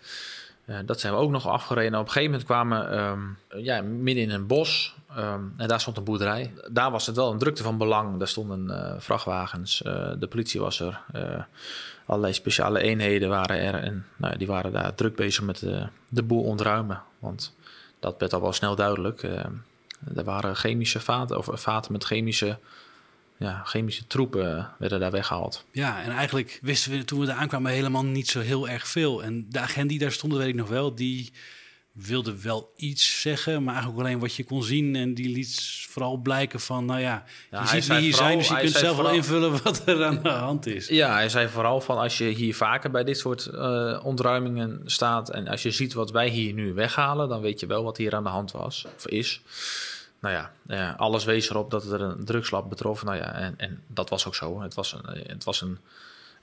Uh, 0.65 0.77
dat 0.85 0.99
zijn 0.99 1.13
we 1.13 1.19
ook 1.19 1.31
nog 1.31 1.47
afgereden. 1.47 1.99
Op 1.99 2.05
een 2.05 2.11
gegeven 2.11 2.31
moment 2.31 2.49
kwamen 2.49 2.99
um, 2.99 3.37
ja, 3.63 3.81
midden 3.81 4.23
in 4.23 4.29
een 4.29 4.47
bos. 4.47 4.95
Um, 5.17 5.53
en 5.57 5.67
daar 5.67 5.81
stond 5.81 5.97
een 5.97 6.03
boerderij. 6.03 6.53
Daar 6.71 6.91
was 6.91 7.05
het 7.05 7.15
wel 7.15 7.31
een 7.31 7.37
drukte 7.37 7.63
van 7.63 7.77
belang. 7.77 8.17
Daar 8.17 8.27
stonden 8.27 8.67
uh, 8.67 8.93
vrachtwagens. 8.97 9.81
Uh, 9.85 10.11
de 10.19 10.27
politie 10.27 10.59
was 10.59 10.79
er. 10.79 11.01
allerlei 12.05 12.33
speciale 12.33 12.79
eenheden 12.79 13.29
waren 13.29 13.59
er. 13.59 13.75
En 13.75 14.05
nou, 14.15 14.37
die 14.37 14.47
waren 14.47 14.71
daar 14.71 14.95
druk 14.95 15.15
bezig 15.15 15.43
met 15.43 15.65
de 16.09 16.23
boel 16.23 16.43
ontruimen. 16.43 17.01
Want 17.19 17.55
dat 17.99 18.15
werd 18.17 18.33
al 18.33 18.41
wel 18.41 18.53
snel 18.53 18.75
duidelijk. 18.75 19.23
er 20.15 20.23
waren 20.23 20.55
chemische 20.55 20.99
vaten, 20.99 21.37
of 21.37 21.49
vaten 21.53 21.91
met 21.91 22.03
chemische 22.03 22.57
ja, 23.37 23.61
chemische 23.63 24.07
troepen 24.07 24.69
werden 24.79 24.99
daar 24.99 25.11
weggehaald. 25.11 25.65
Ja, 25.71 26.03
en 26.03 26.11
eigenlijk 26.11 26.59
wisten 26.61 26.91
we 26.91 27.03
toen 27.03 27.19
we 27.19 27.25
daar 27.25 27.35
aankwamen 27.35 27.71
helemaal 27.71 28.05
niet 28.05 28.27
zo 28.27 28.39
heel 28.39 28.69
erg 28.69 28.87
veel. 28.87 29.23
En 29.23 29.45
de 29.49 29.59
agent 29.59 29.89
die 29.89 29.99
daar 29.99 30.11
stond, 30.11 30.33
weet 30.33 30.47
ik 30.47 30.55
nog 30.55 30.69
wel, 30.69 30.95
die 30.95 31.31
wilde 31.93 32.41
wel 32.41 32.71
iets 32.75 33.21
zeggen, 33.21 33.63
maar 33.63 33.73
eigenlijk 33.73 34.03
alleen 34.03 34.19
wat 34.19 34.35
je 34.35 34.43
kon 34.43 34.63
zien. 34.63 34.95
En 34.95 35.13
die 35.13 35.29
liet 35.29 35.85
vooral 35.89 36.17
blijken 36.17 36.59
van, 36.59 36.85
nou 36.85 36.99
ja, 36.99 37.23
je 37.51 37.57
ja, 37.57 37.65
ziet 37.65 37.87
wie 37.87 37.97
hier 37.97 38.13
zijn, 38.13 38.37
dus 38.37 38.47
je 38.47 38.55
kunt 38.55 38.71
zelf 38.71 38.97
wel 38.97 39.11
invullen 39.11 39.63
wat 39.63 39.87
er 39.87 40.05
aan 40.05 40.19
de 40.23 40.29
hand 40.29 40.65
is. 40.65 40.87
Ja, 40.87 41.13
hij 41.13 41.29
zei 41.29 41.47
vooral 41.47 41.81
van, 41.81 41.97
als 41.97 42.17
je 42.17 42.23
hier 42.23 42.55
vaker 42.55 42.91
bij 42.91 43.03
dit 43.03 43.17
soort 43.17 43.49
uh, 43.53 43.99
ontruimingen 44.03 44.81
staat... 44.85 45.29
en 45.29 45.47
als 45.47 45.63
je 45.63 45.71
ziet 45.71 45.93
wat 45.93 46.11
wij 46.11 46.29
hier 46.29 46.53
nu 46.53 46.73
weghalen, 46.73 47.29
dan 47.29 47.41
weet 47.41 47.59
je 47.59 47.65
wel 47.65 47.83
wat 47.83 47.97
hier 47.97 48.15
aan 48.15 48.23
de 48.23 48.29
hand 48.29 48.51
was, 48.51 48.85
of 48.95 49.07
is 49.07 49.41
nou 50.23 50.35
ja, 50.35 50.51
uh, 50.67 50.99
alles 50.99 51.23
wees 51.23 51.49
erop 51.49 51.71
dat 51.71 51.83
het 51.83 51.91
er 51.91 52.01
een 52.01 52.25
drugslab 52.25 52.69
betrof. 52.69 53.03
Nou 53.03 53.17
ja, 53.17 53.33
en, 53.33 53.53
en 53.57 53.83
dat 53.87 54.09
was 54.09 54.27
ook 54.27 54.35
zo. 54.35 54.61
Het 54.61 54.73
was 54.73 54.93
een, 54.93 55.17
het 55.27 55.43
was 55.43 55.61
een, 55.61 55.77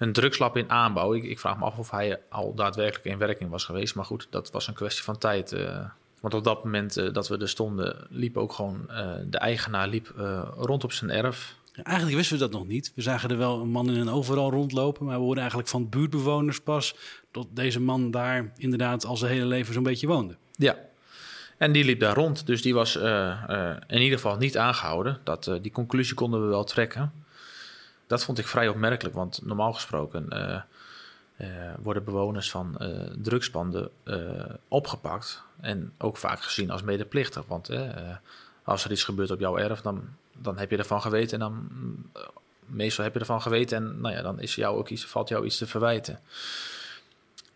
een 0.01 0.13
drugslab 0.13 0.57
in 0.57 0.71
aanbouw. 0.71 1.15
Ik, 1.15 1.25
ik, 1.25 1.39
vraag 1.39 1.59
me 1.59 1.65
af 1.65 1.79
of 1.79 1.91
hij 1.91 2.21
al 2.29 2.55
daadwerkelijk 2.55 3.05
in 3.05 3.19
werking 3.19 3.51
was 3.51 3.65
geweest. 3.65 3.95
Maar 3.95 4.05
goed, 4.05 4.27
dat 4.31 4.51
was 4.51 4.67
een 4.67 4.75
kwestie 4.75 5.05
van 5.05 5.19
tijd. 5.19 5.53
Uh, 5.53 5.85
want 6.21 6.35
op 6.35 6.45
dat 6.45 6.65
moment 6.65 6.99
uh, 6.99 7.13
dat 7.13 7.29
we 7.29 7.39
er 7.39 7.49
stonden, 7.49 8.07
liep 8.09 8.37
ook 8.37 8.53
gewoon 8.53 8.91
de 9.27 9.39
eigenaar 9.39 9.89
liep, 9.89 10.13
rond 10.57 10.85
op 10.85 10.93
zijn 10.93 11.11
erf. 11.11 11.59
Eigenlijk 11.73 12.17
wisten 12.17 12.37
we 12.37 12.43
dat 12.43 12.53
nog 12.53 12.67
niet. 12.67 12.93
We 12.95 13.03
zagen 13.03 13.31
er 13.31 13.39
wel 13.39 13.61
een 13.61 13.71
man 13.71 13.91
in 13.91 14.01
een 14.01 14.11
overal 14.11 14.51
rondlopen. 14.51 15.05
Maar 15.05 15.15
we 15.15 15.23
hoorden 15.23 15.41
eigenlijk 15.41 15.71
van 15.71 15.89
buurtbewoners 15.89 16.61
pas 16.61 16.97
dat 17.31 17.47
deze 17.51 17.81
man 17.81 18.11
daar 18.11 18.53
inderdaad 18.57 19.05
al 19.05 19.17
zijn 19.17 19.33
hele 19.33 19.47
leven 19.47 19.75
zo'n 19.75 19.83
beetje 19.83 20.07
woonde. 20.07 20.37
Ja, 20.53 20.77
en 21.61 21.73
die 21.73 21.85
liep 21.85 22.01
daar 22.01 22.15
rond, 22.15 22.47
dus 22.47 22.63
die 22.63 22.75
was 22.75 22.97
uh, 22.97 23.03
uh, 23.51 23.71
in 23.87 24.01
ieder 24.01 24.19
geval 24.19 24.37
niet 24.37 24.59
aangehouden. 24.59 25.19
Dat, 25.25 25.47
uh, 25.47 25.55
die 25.63 25.73
conclusie 25.73 26.15
konden 26.15 26.43
we 26.43 26.47
wel 26.47 26.65
trekken. 26.65 27.13
Dat 28.11 28.25
vond 28.25 28.39
ik 28.39 28.47
vrij 28.47 28.69
opmerkelijk, 28.69 29.15
want 29.15 29.41
normaal 29.43 29.73
gesproken 29.73 30.29
worden 31.79 32.05
bewoners 32.05 32.51
van 32.51 32.79
drugspanden 33.17 33.91
opgepakt. 34.69 35.43
En 35.61 35.93
ook 35.99 36.17
vaak 36.17 36.43
gezien 36.43 36.71
als 36.71 36.83
medeplichtig. 36.83 37.47
Want 37.47 37.71
als 38.63 38.85
er 38.85 38.91
iets 38.91 39.05
gebeurt 39.05 39.31
op 39.31 39.41
jouw 39.41 39.57
erf, 39.59 39.81
dan, 39.81 40.03
dan 40.39 40.59
heb 40.59 40.71
je 40.71 40.77
ervan 40.77 41.01
geweten. 41.01 41.33
En 41.33 41.39
dan, 41.39 41.69
meestal 42.67 43.05
heb 43.05 43.15
je 43.15 43.21
ervan 43.21 43.43
geweten 43.43 43.77
en 43.77 44.01
nou 44.01 44.15
ja, 44.15 44.23
dan 44.23 44.41
is 44.41 44.55
jou 44.55 44.77
ook 44.77 44.89
iets, 44.89 45.07
valt 45.07 45.29
jou 45.29 45.45
iets 45.45 45.59
te 45.59 45.67
verwijten. 45.67 46.21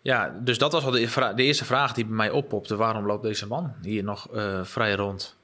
Ja, 0.03 0.37
dus 0.41 0.59
dat 0.59 0.73
was 0.73 0.85
al 0.85 0.91
de, 0.91 1.33
de, 1.37 1.43
eerste 1.43 1.65
vraag 1.65 1.93
die 1.93 2.05
bij 2.05 2.17
mij 2.17 2.31
oppopte. 2.31 2.77
Waarom 2.77 3.07
loopt 3.07 3.23
deze 3.23 3.47
man 3.47 3.75
hier 3.83 4.05
nog 4.05 4.29
vrij 4.63 4.95
rond? 4.95 5.37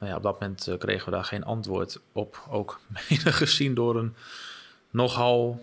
Nou 0.00 0.12
ja, 0.12 0.18
op 0.18 0.22
dat 0.22 0.40
moment 0.40 0.68
uh, 0.68 0.78
kregen 0.78 1.04
we 1.04 1.10
daar 1.10 1.24
geen 1.24 1.44
antwoord 1.44 2.00
op. 2.12 2.46
Ook 2.50 2.80
mede 3.08 3.32
gezien 3.32 3.74
door 3.74 3.96
een 3.96 4.14
nogal 4.90 5.60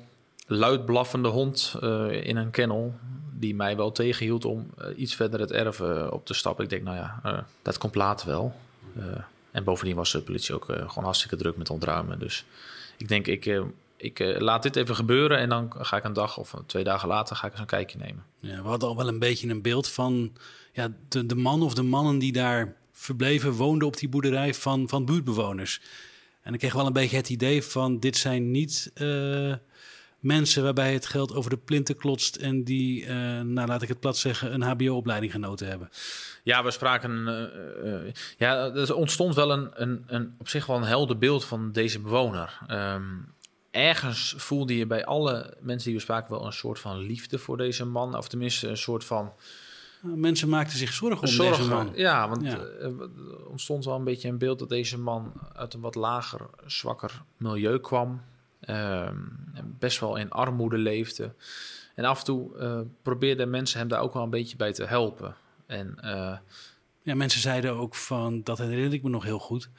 luid 0.48 0.86
blaffende 0.86 1.30
hond 1.30 1.76
uh, 1.82 2.28
in 2.28 2.38
een 2.38 2.52
kennel. 2.52 2.96
Die 3.34 3.56
mij 3.56 3.76
wel 3.76 3.92
tegenhield 3.92 4.46
om 4.46 4.70
iets 4.96 5.16
verder 5.16 5.40
het 5.40 5.52
erf 5.52 5.82
op 6.12 6.26
te 6.26 6.34
stappen. 6.34 6.64
Ik 6.64 6.70
denk, 6.70 6.84
nou 6.84 6.98
ja, 6.98 7.46
dat 7.62 7.78
komt 7.78 7.96
later 7.96 8.28
wel. 8.28 8.56
en 9.52 9.64
bovendien 9.64 9.96
was 9.96 10.12
de 10.12 10.22
politie 10.22 10.56
ook 10.56 10.66
gewoon 10.66 11.04
hartstikke 11.04 11.36
druk 11.36 11.58
met 11.58 11.70
ontruimen. 11.70 12.20
Dus 12.20 12.46
ik 12.98 13.08
denk, 13.08 13.28
ik 13.28 13.46
ik 13.98 14.36
laat 14.40 14.64
dit 14.64 14.76
even 14.76 14.96
gebeuren 14.96 15.38
en 15.38 15.50
dan 15.50 15.74
ga 15.78 15.98
ik 15.98 16.04
een 16.04 16.14
dag 16.14 16.38
of 16.38 16.54
twee 16.66 16.84
dagen 16.84 17.08
later 17.08 17.36
ga 17.36 17.46
ik 17.46 17.52
eens 17.52 17.62
een 17.62 17.68
kijkje 17.68 17.98
nemen. 17.98 18.24
Ja, 18.40 18.62
we 18.62 18.68
hadden 18.68 18.90
al 18.90 18.96
wel 18.96 19.08
een 19.08 19.20
beetje 19.20 19.50
een 19.50 19.62
beeld 19.62 19.90
van 19.90 20.32
ja, 20.74 20.92
de, 21.08 21.26
de 21.26 21.36
man 21.36 21.64
of 21.64 21.74
de 21.74 21.84
mannen 21.84 22.20
die 22.20 22.32
daar 22.32 22.76
verbleven, 22.98 23.52
woonden 23.52 23.88
op 23.88 23.98
die 23.98 24.10
boerderij 24.10 24.54
van, 24.54 24.90
van 24.90 25.06
buurtbewoners. 25.06 25.82
En 26.42 26.54
ik 26.54 26.60
kreeg 26.60 26.74
wel 26.74 26.86
een 26.86 26.94
beetje 26.94 27.18
het 27.18 27.30
idee 27.30 27.64
van 27.64 28.00
dit 28.00 28.18
zijn 28.18 28.52
niet 28.52 28.92
uh, 28.96 29.54
mensen 30.20 30.64
waarbij 30.64 30.94
het 30.94 31.06
geld 31.06 31.34
over 31.34 31.50
de 31.50 31.58
plinten 31.58 31.96
klotst 31.96 32.36
en 32.36 32.64
die, 32.64 33.06
uh, 33.06 33.08
nou 33.42 33.68
laat 33.68 33.82
ik 33.82 33.88
het 33.88 34.00
plat 34.00 34.18
zeggen, 34.18 34.54
een 34.54 34.62
HBO-opleiding 34.62 35.32
genoten 35.32 35.68
hebben. 35.68 35.90
Ja, 36.44 36.64
we 36.64 36.72
spraken. 36.72 37.12
Uh, 37.84 38.14
ja, 38.38 38.74
er 38.74 38.96
ontstond 38.96 39.36
wel 39.36 39.52
een, 39.52 39.70
een, 39.74 40.04
een, 40.08 40.36
op 40.38 40.50
zich 40.50 40.66
wel 40.66 40.78
een 40.78 40.84
helder 40.84 41.18
beeld 41.18 41.46
van 41.46 41.72
deze 41.72 42.00
bewoner. 42.00 42.60
Um, 42.72 43.34
ergens 43.72 44.34
voelde 44.38 44.78
je 44.78 44.86
bij 44.86 45.06
alle 45.06 45.54
mensen 45.60 45.88
die 45.88 45.98
we 45.98 46.04
spraken 46.04 46.32
wel 46.32 46.46
een 46.46 46.54
soort 46.54 46.80
van 46.80 46.98
liefde 46.98 47.40
voor 47.40 47.58
deze 47.58 47.86
man. 47.86 48.18
Of 48.18 48.28
tenminste 48.28 48.68
een 48.68 48.78
soort 48.78 49.04
van... 49.06 49.34
Mensen 50.16 50.50
maakten 50.50 50.78
zich 50.78 50.94
zorgen 50.94 51.22
om 51.22 51.28
zorgen, 51.28 51.58
deze 51.58 51.70
man. 51.70 51.92
Ja, 51.96 52.30
want 52.30 52.46
ja. 52.46 52.58
er 52.58 52.94
ontstond 53.48 53.86
wel 53.86 53.96
een 53.96 54.04
beetje 54.04 54.30
een 54.30 54.38
beeld 54.38 54.60
dat 54.60 54.70
deze 54.70 55.00
man 55.00 55.34
uit 55.54 55.74
een 55.74 55.82
wat 55.82 55.96
lager, 55.96 56.42
zwakker 56.66 57.22
milieu 57.38 57.80
kwam. 57.80 58.22
Uh, 58.70 59.10
best 59.64 60.00
wel 60.00 60.16
in 60.16 60.32
armoede 60.32 60.78
leefde. 60.78 61.34
En 61.96 62.06
af 62.06 62.20
en 62.20 62.26
toe 62.26 62.58
uh, 62.60 62.80
probeerden 63.02 63.50
mensen 63.50 63.80
hem 63.80 63.88
daar 63.88 64.02
ook 64.02 64.14
wel 64.14 64.24
een 64.24 64.30
beetje 64.30 64.58
bij 64.58 64.74
te 64.74 64.86
helpen. 64.86 65.36
En, 65.66 65.98
uh, 66.04 66.38
ja, 67.02 67.16
mensen 67.16 67.42
zeiden 67.42 67.76
ook 67.76 67.96
van, 67.96 68.44
dat 68.44 68.58
herinner 68.58 68.94
ik 68.94 69.04
me 69.04 69.10
nog 69.10 69.24
heel 69.24 69.40
goed. 69.40 69.70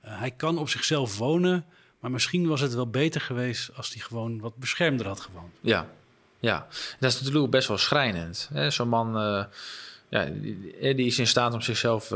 Hij 0.00 0.30
kan 0.30 0.58
op 0.58 0.68
zichzelf 0.68 1.18
wonen, 1.18 1.64
maar 2.00 2.10
misschien 2.10 2.46
was 2.48 2.60
het 2.60 2.74
wel 2.74 2.90
beter 2.90 3.20
geweest 3.20 3.76
als 3.76 3.92
hij 3.92 4.02
gewoon 4.02 4.40
wat 4.40 4.56
beschermder 4.56 5.06
had 5.06 5.20
gewoond. 5.20 5.52
Ja, 5.60 5.88
ja. 6.42 6.66
dat 6.98 7.12
is 7.12 7.20
natuurlijk 7.20 7.50
best 7.50 7.68
wel 7.68 7.78
schrijnend. 7.78 8.50
Zo'n 8.68 8.88
man 8.88 9.16
uh, 9.16 9.44
ja, 10.08 10.24
die, 10.24 10.94
die 10.94 11.06
is 11.06 11.18
in 11.18 11.26
staat 11.26 11.54
om 11.54 11.60
zichzelf 11.60 12.10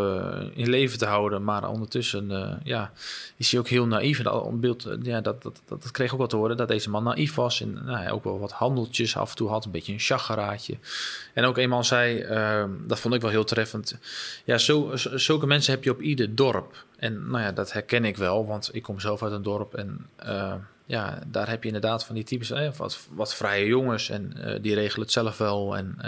in 0.54 0.70
leven 0.70 0.98
te 0.98 1.06
houden. 1.06 1.44
Maar 1.44 1.68
ondertussen 1.68 2.60
ja, 2.64 2.92
is 3.36 3.50
hij 3.50 3.60
ook 3.60 3.68
heel 3.68 3.86
naïef. 3.86 4.18
En 4.18 4.60
beeld, 4.60 4.88
ja, 5.02 5.20
dat, 5.20 5.42
dat, 5.42 5.60
dat, 5.66 5.82
dat, 5.82 5.90
kreeg 5.90 6.12
ook 6.12 6.18
wel 6.18 6.26
te 6.26 6.36
horen 6.36 6.56
dat 6.56 6.68
deze 6.68 6.90
man 6.90 7.02
naïef 7.02 7.34
was. 7.34 7.60
En 7.60 7.72
nou, 7.84 7.98
hij 7.98 8.10
ook 8.10 8.24
wel 8.24 8.38
wat 8.38 8.52
handeltjes 8.52 9.16
af 9.16 9.30
en 9.30 9.36
toe 9.36 9.48
had. 9.48 9.64
Een 9.64 9.70
beetje 9.70 9.92
een 9.92 9.98
chageraadje. 9.98 10.76
En 11.34 11.44
ook 11.44 11.58
een 11.58 11.68
man 11.68 11.84
zei, 11.84 12.26
dat 12.86 13.00
vond 13.00 13.14
ik 13.14 13.20
wel 13.20 13.30
heel 13.30 13.44
treffend. 13.44 13.98
Ja, 14.44 14.58
zo, 14.58 14.90
zulke 14.94 15.46
mensen 15.46 15.72
heb 15.72 15.84
je 15.84 15.90
op 15.90 16.00
ieder 16.00 16.34
dorp. 16.34 16.84
En 16.96 17.30
nou 17.30 17.42
ja, 17.42 17.52
dat 17.52 17.72
herken 17.72 18.04
ik 18.04 18.16
wel, 18.16 18.46
want 18.46 18.70
ik 18.72 18.82
kom 18.82 19.00
zelf 19.00 19.22
uit 19.22 19.32
een 19.32 19.42
dorp. 19.42 19.74
En 19.74 20.06
ja, 20.86 21.18
daar 21.26 21.48
heb 21.48 21.62
je 21.62 21.66
inderdaad 21.68 22.04
van 22.04 22.14
die 22.14 22.24
types, 22.24 22.50
eh, 22.50 22.72
wat, 22.72 23.06
wat 23.10 23.34
vrije 23.34 23.66
jongens 23.66 24.08
en 24.08 24.32
uh, 24.36 24.54
die 24.60 24.74
regelen 24.74 25.02
het 25.02 25.12
zelf 25.12 25.38
wel. 25.38 25.76
En 25.76 25.98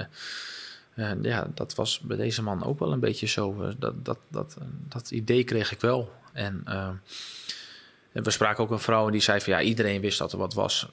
uh, 0.94 1.12
ja, 1.22 1.48
dat 1.54 1.74
was 1.74 2.00
bij 2.00 2.16
deze 2.16 2.42
man 2.42 2.64
ook 2.64 2.78
wel 2.78 2.92
een 2.92 3.00
beetje 3.00 3.26
zo. 3.26 3.72
dat, 3.78 4.04
dat, 4.04 4.18
dat, 4.28 4.56
dat 4.88 5.10
idee 5.10 5.44
kreeg 5.44 5.72
ik 5.72 5.80
wel. 5.80 6.12
En, 6.32 6.62
en 8.12 8.22
we 8.22 8.30
spraken 8.30 8.64
ook 8.64 8.70
een 8.70 8.78
vrouw 8.78 9.06
en 9.06 9.12
die 9.12 9.20
zei 9.20 9.40
van 9.40 9.52
ja, 9.52 9.60
iedereen 9.60 10.00
wist 10.00 10.18
dat 10.18 10.32
er 10.32 10.38
wat 10.38 10.54
was. 10.54 10.88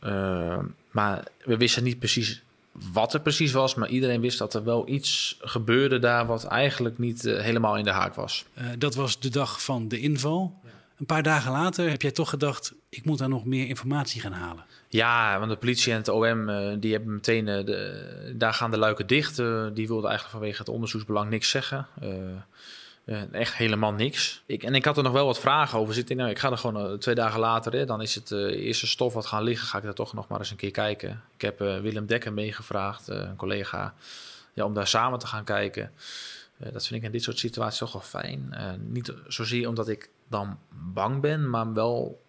maar 0.91 1.23
we 1.43 1.57
wisten 1.57 1.83
niet 1.83 1.99
precies 1.99 2.43
wat 2.91 3.13
er 3.13 3.21
precies 3.21 3.51
was, 3.51 3.75
maar 3.75 3.89
iedereen 3.89 4.21
wist 4.21 4.37
dat 4.37 4.53
er 4.53 4.63
wel 4.63 4.87
iets 4.87 5.37
gebeurde 5.41 5.99
daar 5.99 6.25
wat 6.25 6.43
eigenlijk 6.43 6.97
niet 6.97 7.21
helemaal 7.21 7.77
in 7.77 7.83
de 7.83 7.91
haak 7.91 8.15
was. 8.15 8.45
dat 8.77 8.95
was 8.95 9.19
de 9.19 9.29
dag 9.29 9.63
van 9.63 9.87
de 9.87 9.99
inval. 9.99 10.59
Een 10.99 11.05
paar 11.05 11.23
dagen 11.23 11.51
later 11.51 11.89
heb 11.89 12.01
jij 12.01 12.11
toch 12.11 12.29
gedacht, 12.29 12.73
ik 12.89 13.05
moet 13.05 13.17
daar 13.17 13.29
nog 13.29 13.45
meer 13.45 13.67
informatie 13.67 14.21
gaan 14.21 14.31
halen. 14.31 14.65
Ja, 14.87 15.39
want 15.39 15.51
de 15.51 15.57
politie 15.57 15.91
en 15.91 15.97
het 15.97 16.07
OM, 16.07 16.49
uh, 16.49 16.73
die 16.79 16.91
hebben 16.91 17.13
meteen, 17.13 17.47
uh, 17.47 17.65
de, 17.65 18.33
daar 18.35 18.53
gaan 18.53 18.71
de 18.71 18.77
luiken 18.77 19.07
dicht. 19.07 19.39
Uh, 19.39 19.65
die 19.73 19.87
wilden 19.87 20.09
eigenlijk 20.09 20.37
vanwege 20.37 20.57
het 20.57 20.69
onderzoeksbelang 20.69 21.29
niks 21.29 21.49
zeggen. 21.49 21.87
echt 23.31 23.55
helemaal 23.55 23.91
niks. 23.91 24.43
Ik, 24.45 24.63
en 24.63 24.75
ik 24.75 24.85
had 24.85 24.97
er 24.97 25.03
nog 25.03 25.11
wel 25.13 25.25
wat 25.25 25.39
vragen 25.39 25.79
over 25.79 25.93
zitten. 25.93 26.17
Nou, 26.17 26.29
ik 26.29 26.39
ga 26.39 26.51
er 26.51 26.57
gewoon 26.57 26.99
twee 26.99 27.15
dagen 27.15 27.39
later, 27.39 27.73
hè, 27.73 27.85
dan 27.85 28.01
is 28.01 28.15
het 28.15 28.31
eerste 28.31 28.87
stof 28.87 29.13
wat 29.13 29.25
gaan 29.25 29.43
liggen, 29.43 29.67
ga 29.67 29.77
ik 29.77 29.83
daar 29.83 29.93
toch 29.93 30.13
nog 30.13 30.27
maar 30.27 30.39
eens 30.39 30.51
een 30.51 30.57
keer 30.57 30.71
kijken. 30.71 31.21
Ik 31.35 31.41
heb 31.41 31.59
Willem 31.59 32.05
Dekker 32.05 32.33
meegevraagd, 32.33 33.07
een 33.07 33.35
collega, 33.35 33.93
ja, 34.53 34.65
om 34.65 34.73
daar 34.73 34.87
samen 34.87 35.19
te 35.19 35.27
gaan 35.27 35.43
kijken. 35.43 35.91
Dat 36.57 36.87
vind 36.87 36.99
ik 36.99 37.05
in 37.05 37.11
dit 37.11 37.23
soort 37.23 37.39
situaties 37.39 37.79
toch 37.79 37.91
wel 37.91 38.01
fijn. 38.01 38.55
niet 38.89 39.13
zozeer 39.27 39.67
omdat 39.67 39.87
ik 39.87 40.09
dan 40.27 40.57
bang 40.93 41.21
ben, 41.21 41.49
maar 41.49 41.73
wel. 41.73 42.23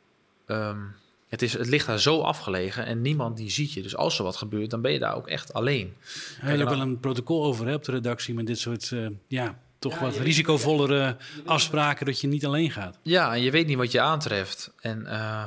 Ehm, 0.47 0.81
het, 1.29 1.43
is, 1.43 1.53
het 1.53 1.69
ligt 1.69 1.87
daar 1.87 2.01
zo 2.01 2.21
afgelegen 2.21 2.87
en 2.87 3.03
niemand 3.03 3.37
die 3.37 3.51
ziet 3.51 3.73
je. 3.73 3.83
Dus 3.83 3.97
als 3.97 4.19
er 4.19 4.25
wat 4.25 4.37
gebeurt, 4.37 4.71
dan 4.71 4.81
ben 4.81 4.93
je 4.93 4.99
daar 4.99 5.15
ook 5.15 5.29
echt 5.29 5.53
alleen. 5.53 5.95
Er 6.43 6.65
wel 6.65 6.81
een 6.81 7.01
protocol 7.01 7.45
over 7.45 7.67
hè, 7.67 7.75
op 7.75 7.85
de 7.85 7.93
redactie 7.93 8.35
met 8.35 8.47
dit 8.47 8.59
soort 8.59 8.91
uh, 8.91 9.09
ja, 9.29 9.59
toch 9.79 9.99
wat 9.99 10.17
risicovollere 10.17 11.17
afspraken 11.45 12.07
dat 12.07 12.21
je 12.21 12.27
niet 12.27 12.47
alleen 12.47 12.71
gaat. 12.71 12.99
Ja, 13.03 13.35
en 13.35 13.43
je 13.43 13.51
weet 13.51 13.67
niet 13.67 13.77
wat 13.77 13.93
je 13.93 14.01
aantreft. 14.01 14.73
En 14.81 15.03
uh, 15.07 15.45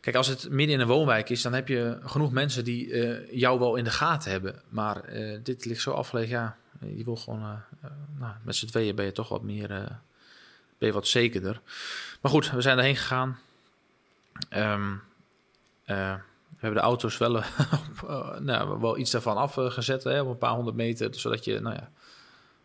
kijk, 0.00 0.16
als 0.16 0.26
het 0.26 0.50
midden 0.50 0.74
in 0.74 0.80
een 0.80 0.86
woonwijk 0.86 1.30
is, 1.30 1.42
dan 1.42 1.52
heb 1.52 1.68
je 1.68 1.98
genoeg 2.02 2.32
mensen 2.32 2.64
die 2.64 2.86
uh, 2.86 3.32
jou 3.32 3.58
wel 3.58 3.76
in 3.76 3.84
de 3.84 3.90
gaten 3.90 4.30
hebben. 4.30 4.62
Maar 4.68 5.02
dit 5.42 5.64
ligt 5.64 5.80
zo 5.80 5.90
afgelegen, 5.90 6.30
ja, 6.30 6.56
je 6.80 7.04
wil 7.04 7.16
gewoon, 7.16 7.40
nou, 8.18 8.32
met 8.42 8.56
z'n 8.56 8.66
tweeën 8.66 8.94
ben 8.94 9.04
je 9.04 9.12
toch 9.12 9.28
wat 9.28 9.42
meer 9.42 9.98
ben 10.78 10.88
je 10.88 10.92
wat 10.92 11.08
zekerder. 11.08 11.60
Maar 12.20 12.30
goed, 12.30 12.50
we 12.50 12.60
zijn 12.60 12.78
erheen 12.78 12.96
gegaan. 12.96 13.38
Um, 14.56 15.02
uh, 15.86 16.14
we 16.48 16.60
hebben 16.60 16.80
de 16.80 16.86
auto's 16.86 17.18
wel, 17.18 17.42
nou, 18.40 18.80
wel 18.80 18.98
iets 18.98 19.10
daarvan 19.10 19.36
afgezet, 19.36 20.04
hè, 20.04 20.20
op 20.20 20.28
een 20.28 20.38
paar 20.38 20.54
honderd 20.54 20.76
meter, 20.76 21.14
zodat 21.14 21.44
je 21.44 21.60
nou 21.60 21.74
ja, 21.74 21.90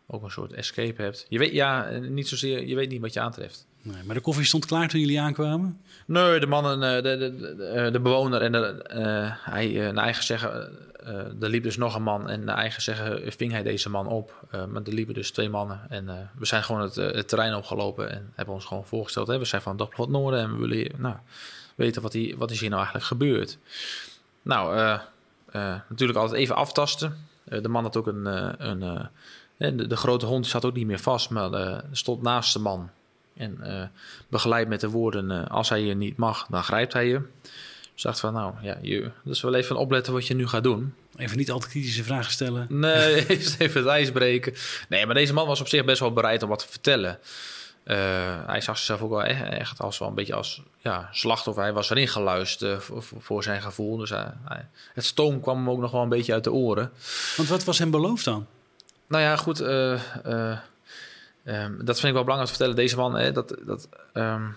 ook 0.06 0.22
een 0.22 0.30
soort 0.30 0.52
escape 0.52 1.02
hebt. 1.02 1.26
Je 1.28 1.38
weet, 1.38 1.52
ja, 1.52 1.90
niet 1.90 2.28
zozeer, 2.28 2.66
je 2.66 2.74
weet 2.74 2.88
niet 2.88 3.00
wat 3.00 3.12
je 3.12 3.20
aantreft. 3.20 3.66
Nee, 3.82 4.02
maar 4.04 4.14
de 4.14 4.20
koffie 4.20 4.44
stond 4.44 4.66
klaar 4.66 4.88
toen 4.88 5.00
jullie 5.00 5.20
aankwamen? 5.20 5.80
Nee, 6.06 6.40
de 6.40 6.46
mannen, 6.46 7.02
de, 7.02 7.18
de, 7.18 7.36
de, 7.56 7.88
de 7.92 8.00
bewoner 8.00 8.42
en 8.42 8.52
de, 8.52 8.90
uh, 8.94 9.52
hij, 9.54 9.92
naar 9.92 10.04
eigen 10.04 10.24
zeggen, 10.24 10.72
er 11.40 11.48
liep 11.48 11.62
dus 11.62 11.76
nog 11.76 11.94
een 11.94 12.02
man 12.02 12.28
en 12.28 12.44
naar 12.44 12.56
eigen 12.56 12.82
zeggen 12.82 13.32
ving 13.32 13.52
hij 13.52 13.62
deze 13.62 13.90
man 13.90 14.06
op. 14.06 14.44
Uh, 14.54 14.64
maar 14.64 14.82
er 14.82 14.92
liepen 14.92 15.14
dus 15.14 15.30
twee 15.30 15.48
mannen 15.48 15.80
en 15.88 16.04
uh, 16.04 16.14
we 16.38 16.46
zijn 16.46 16.62
gewoon 16.62 16.80
het, 16.80 16.94
het, 16.94 17.28
terrein 17.28 17.54
opgelopen 17.54 18.10
en 18.10 18.32
hebben 18.34 18.54
ons 18.54 18.64
gewoon 18.64 18.84
voorgesteld. 18.84 19.26
Hè? 19.26 19.38
We 19.38 19.44
zijn 19.44 19.62
van 19.62 19.76
Dagblad 19.76 20.08
Noorden 20.08 20.40
en 20.40 20.52
we 20.52 20.66
willen 20.66 20.92
nou, 20.96 21.16
weten 21.74 22.02
wat, 22.02 22.12
die, 22.12 22.36
wat 22.36 22.50
is 22.50 22.60
hier 22.60 22.68
nou 22.68 22.80
eigenlijk 22.80 23.10
gebeurd. 23.10 23.58
Nou, 24.42 24.98
natuurlijk 25.88 26.18
altijd 26.18 26.40
even 26.40 26.56
aftasten. 26.56 27.26
de 27.44 27.68
man 27.68 27.82
had 27.82 27.96
ook 27.96 28.06
een, 28.06 28.26
een 28.68 29.08
de, 29.56 29.86
de, 29.86 29.96
grote 29.96 30.26
hond 30.26 30.46
zat 30.46 30.64
ook 30.64 30.74
niet 30.74 30.86
meer 30.86 30.98
vast, 30.98 31.30
maar 31.30 31.82
stond 31.92 32.22
naast 32.22 32.52
de 32.52 32.58
man. 32.58 32.90
En 33.36 33.90
begeleid 34.28 34.68
met 34.68 34.80
de 34.80 34.88
woorden, 34.88 35.48
als 35.48 35.68
hij 35.68 35.82
je 35.82 35.94
niet 35.94 36.16
mag, 36.16 36.46
dan 36.46 36.64
grijpt 36.64 36.92
hij 36.92 37.06
je. 37.06 37.20
Dacht 38.02 38.20
van, 38.20 38.32
nou 38.32 38.54
ja, 38.62 38.78
je, 38.82 39.10
dus 39.24 39.40
wel 39.40 39.54
even 39.54 39.76
opletten 39.76 40.12
wat 40.12 40.26
je 40.26 40.34
nu 40.34 40.48
gaat 40.48 40.62
doen. 40.62 40.94
Even 41.16 41.36
niet 41.36 41.50
altijd 41.50 41.70
kritische 41.70 42.04
vragen 42.04 42.32
stellen. 42.32 42.66
Nee, 42.68 43.26
even 43.58 43.80
het 43.80 43.86
ijs 43.86 44.10
breken. 44.10 44.54
Nee, 44.88 45.06
maar 45.06 45.14
deze 45.14 45.32
man 45.32 45.46
was 45.46 45.60
op 45.60 45.68
zich 45.68 45.84
best 45.84 46.00
wel 46.00 46.12
bereid 46.12 46.42
om 46.42 46.48
wat 46.48 46.58
te 46.58 46.68
vertellen. 46.68 47.18
Uh, 47.84 47.96
hij 48.46 48.60
zag 48.60 48.76
zichzelf 48.76 49.02
ook 49.02 49.10
wel 49.10 49.22
echt 49.22 49.80
als 49.80 49.98
wel 49.98 50.08
een 50.08 50.14
beetje 50.14 50.34
als 50.34 50.62
ja, 50.78 51.08
slachtoffer. 51.12 51.62
Hij 51.62 51.72
was 51.72 51.90
erin 51.90 52.08
geluisterd 52.08 52.72
uh, 52.72 52.78
voor, 52.78 53.20
voor, 53.22 53.42
zijn 53.42 53.62
gevoel. 53.62 53.96
Dus 53.96 54.10
hij, 54.10 54.66
het 54.94 55.04
stoom 55.04 55.40
kwam 55.40 55.56
hem 55.56 55.70
ook 55.70 55.80
nog 55.80 55.90
wel 55.90 56.02
een 56.02 56.08
beetje 56.08 56.32
uit 56.32 56.44
de 56.44 56.52
oren. 56.52 56.92
Want 57.36 57.48
wat 57.48 57.64
was 57.64 57.78
hem 57.78 57.90
beloofd 57.90 58.24
dan? 58.24 58.46
Nou 59.06 59.22
ja, 59.22 59.36
goed. 59.36 59.60
Uh, 59.60 60.00
dat 61.78 62.00
vind 62.00 62.04
ik 62.04 62.12
wel 62.12 62.24
belangrijk 62.24 62.46
te 62.46 62.56
vertellen. 62.56 62.76
Deze 62.76 62.96
man, 62.96 63.32
dat, 63.32 63.56
dat, 63.64 63.88
um, 64.14 64.56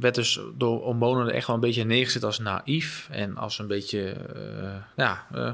werd 0.00 0.14
dus 0.14 0.40
door 0.54 0.82
omwonenden 0.82 1.34
echt 1.34 1.46
wel 1.46 1.56
een 1.56 1.62
beetje 1.62 1.84
neergezet 1.84 2.24
als 2.24 2.38
naïef 2.38 3.08
en 3.10 3.36
als 3.36 3.58
een 3.58 3.66
beetje, 3.66 4.16
uh, 4.36 4.74
ja, 4.96 5.26
uh, 5.34 5.50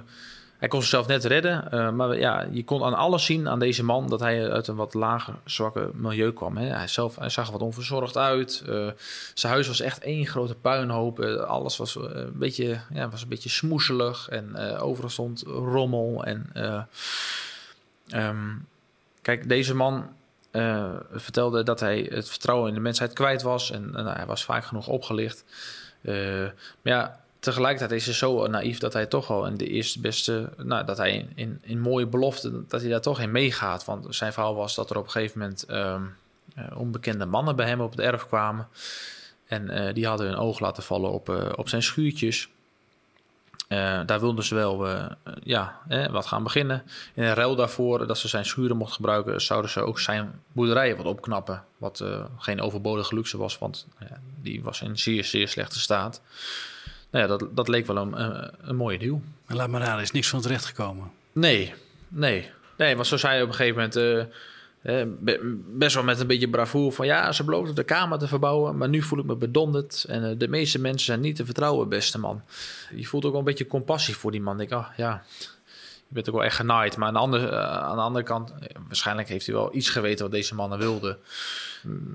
hij 0.59 0.69
kon 0.69 0.81
zichzelf 0.81 1.07
net 1.07 1.25
redden, 1.25 1.69
uh, 1.73 1.91
maar 1.91 2.19
ja, 2.19 2.47
je 2.51 2.65
kon 2.65 2.85
aan 2.85 2.95
alles 2.95 3.25
zien 3.25 3.49
aan 3.49 3.59
deze 3.59 3.85
man 3.85 4.09
dat 4.09 4.21
hij 4.21 4.51
uit 4.51 4.69
een 4.69 4.77
wat 4.77 4.95
lager, 4.95 5.35
zwakke 5.45 5.91
milieu 5.95 6.33
kwam. 6.33 6.57
Hè. 6.57 6.67
Hij, 6.67 6.89
zelf, 6.89 7.17
hij 7.17 7.29
zag 7.29 7.47
er 7.47 7.53
wat 7.53 7.61
onverzorgd 7.61 8.17
uit, 8.17 8.63
zijn 9.35 9.53
huis 9.53 9.67
was 9.67 9.81
echt 9.81 10.01
één 10.01 10.27
grote 10.27 10.55
puinhoop, 10.55 11.21
alles 11.25 11.77
was 11.77 11.95
een 11.95 12.39
beetje, 12.39 12.81
ja, 12.93 13.09
was 13.09 13.23
een 13.23 13.29
beetje 13.29 13.49
smoeselig 13.49 14.29
en 14.29 14.57
overal 14.79 15.11
stond 15.11 15.43
rommel 15.47 16.25
en 16.25 16.51
um, 18.15 18.67
kijk, 19.23 19.49
deze 19.49 19.75
man 19.75 20.09
uh, 20.59 20.91
vertelde 21.13 21.63
dat 21.63 21.81
hij 21.81 22.09
het 22.11 22.29
vertrouwen 22.29 22.69
in 22.69 22.75
de 22.75 22.81
mensheid 22.81 23.13
kwijt 23.13 23.43
was. 23.43 23.71
En, 23.71 23.97
en 23.97 24.07
hij 24.07 24.27
was 24.27 24.45
vaak 24.45 24.65
genoeg 24.65 24.89
opgelicht. 24.89 25.45
Uh, 26.03 26.15
maar 26.83 26.93
ja, 26.93 27.21
tegelijkertijd 27.39 28.01
is 28.01 28.05
hij 28.05 28.15
zo 28.15 28.47
naïef 28.47 28.79
dat 28.79 28.93
hij 28.93 29.07
toch 29.07 29.31
al 29.31 29.47
in 29.47 29.57
de 29.57 29.69
eerste 29.69 30.01
beste... 30.01 30.49
Nou, 30.57 30.85
dat 30.85 30.97
hij 30.97 31.29
in, 31.35 31.59
in, 31.63 31.81
mooie 31.81 32.07
beloften, 32.07 32.65
dat 32.69 32.81
hij 32.81 32.91
daar 32.91 33.01
toch 33.01 33.21
in 33.21 33.31
meegaat. 33.31 33.85
Want 33.85 34.07
zijn 34.15 34.33
verhaal 34.33 34.55
was 34.55 34.75
dat 34.75 34.91
er 34.91 34.97
op 34.97 35.05
een 35.05 35.11
gegeven 35.11 35.41
moment... 35.41 35.65
Um, 35.71 36.17
onbekende 36.77 37.27
mannen 37.27 37.57
bij 37.57 37.67
hem 37.67 37.81
op 37.81 37.91
het 37.91 38.01
erf 38.01 38.27
kwamen. 38.27 38.69
En 39.47 39.95
die 39.95 40.07
hadden 40.07 40.27
hun 40.27 40.37
oog 40.37 40.59
laten 40.61 40.83
vallen 40.83 41.11
op, 41.11 41.55
op 41.57 41.69
zijn 41.69 41.83
schuurtjes. 41.83 42.49
Uh, 43.69 44.01
daar 44.07 44.21
wilden 44.21 44.45
ze 44.45 44.55
wel 44.55 44.89
uh, 44.89 45.07
ja, 45.43 45.81
wat 46.11 46.27
gaan 46.27 46.43
beginnen. 46.43 46.83
In 47.15 47.23
een 47.23 47.35
ruil 47.35 47.57
daarvoor 47.57 48.07
dat 48.07 48.19
ze 48.19 48.29
zijn 48.29 48.45
schuren 48.45 48.77
mochten 48.77 48.97
gebruiken, 48.97 49.41
zouden 49.41 49.71
ze 49.71 49.81
ook 49.81 50.01
zijn 50.01 50.41
boerderijen 50.53 50.97
wat 50.97 51.07
opknappen. 51.07 51.65
Wat 51.77 52.01
uh, 52.01 52.25
geen 52.39 52.61
overbodige 52.61 53.15
luxe 53.15 53.37
was, 53.37 53.59
want 53.59 53.87
die 54.43 54.63
was 54.63 54.83
in 54.83 54.99
zeer, 54.99 55.25
zeer 55.25 55.49
slechte 55.49 55.81
staat. 55.81 56.23
Nou 57.11 57.25
ja, 57.25 57.37
dat, 57.37 57.57
dat 57.57 57.69
leek 57.69 57.87
wel 57.87 57.97
een, 57.97 58.15
een 58.69 58.77
mooie 58.77 58.99
deal. 58.99 59.23
Maar 59.47 59.57
laat 59.57 59.69
maar 59.69 59.81
raden, 59.81 60.03
is 60.03 60.11
niks 60.11 60.29
van 60.29 60.41
terecht 60.41 60.65
gekomen? 60.65 61.11
Nee, 61.33 61.75
nee. 62.09 62.51
Nee, 62.77 62.95
want 62.95 63.07
zo 63.07 63.17
zei 63.17 63.33
hij 63.33 63.43
op 63.43 63.49
een 63.49 63.55
gegeven 63.55 63.77
moment 63.77 64.29
best 65.67 65.95
wel 65.95 66.05
met 66.05 66.21
een 66.21 66.27
beetje 66.27 66.49
bravoer 66.49 66.93
van 66.93 67.07
ja, 67.07 67.33
ze 67.33 67.45
beloofden 67.45 67.75
de 67.75 67.85
kamer 67.85 68.19
te 68.19 68.29
verbouwen, 68.29 68.77
maar 68.77 68.89
nu 68.89 69.03
voel 69.03 69.19
ik 69.19 69.25
me 69.25 69.37
bedonderd. 69.37 70.05
En 70.09 70.31
eh, 70.31 70.39
de 70.39 70.49
meeste 70.49 70.81
mensen 70.81 71.07
zijn 71.07 71.21
niet 71.21 71.37
te 71.37 71.45
vertrouwen, 71.45 71.89
beste 71.89 72.19
man. 72.19 72.43
Je 72.95 73.07
voelt 73.07 73.25
ook 73.25 73.31
wel 73.31 73.41
een 73.41 73.47
beetje 73.47 73.67
compassie 73.67 74.17
voor 74.17 74.31
die 74.31 74.41
man. 74.41 74.61
Ik 74.61 74.73
oh 74.73 74.87
ja, 74.97 75.23
je 76.09 76.15
bent 76.15 76.29
ook 76.29 76.35
wel 76.35 76.45
echt 76.45 76.57
genaaid. 76.57 76.97
Maar 76.97 77.09
aan 77.09 77.15
de, 77.15 77.21
andere, 77.21 77.51
uh, 77.51 77.59
aan 77.59 77.97
de 77.97 78.03
andere 78.03 78.25
kant, 78.25 78.51
eh, 78.51 78.77
waarschijnlijk 78.87 79.29
heeft 79.29 79.47
hij 79.47 79.55
wel 79.55 79.75
iets 79.75 79.91
geweten 79.91 80.25
wat 80.25 80.35
deze 80.35 80.55
mannen 80.55 80.79
wilden. 80.79 81.19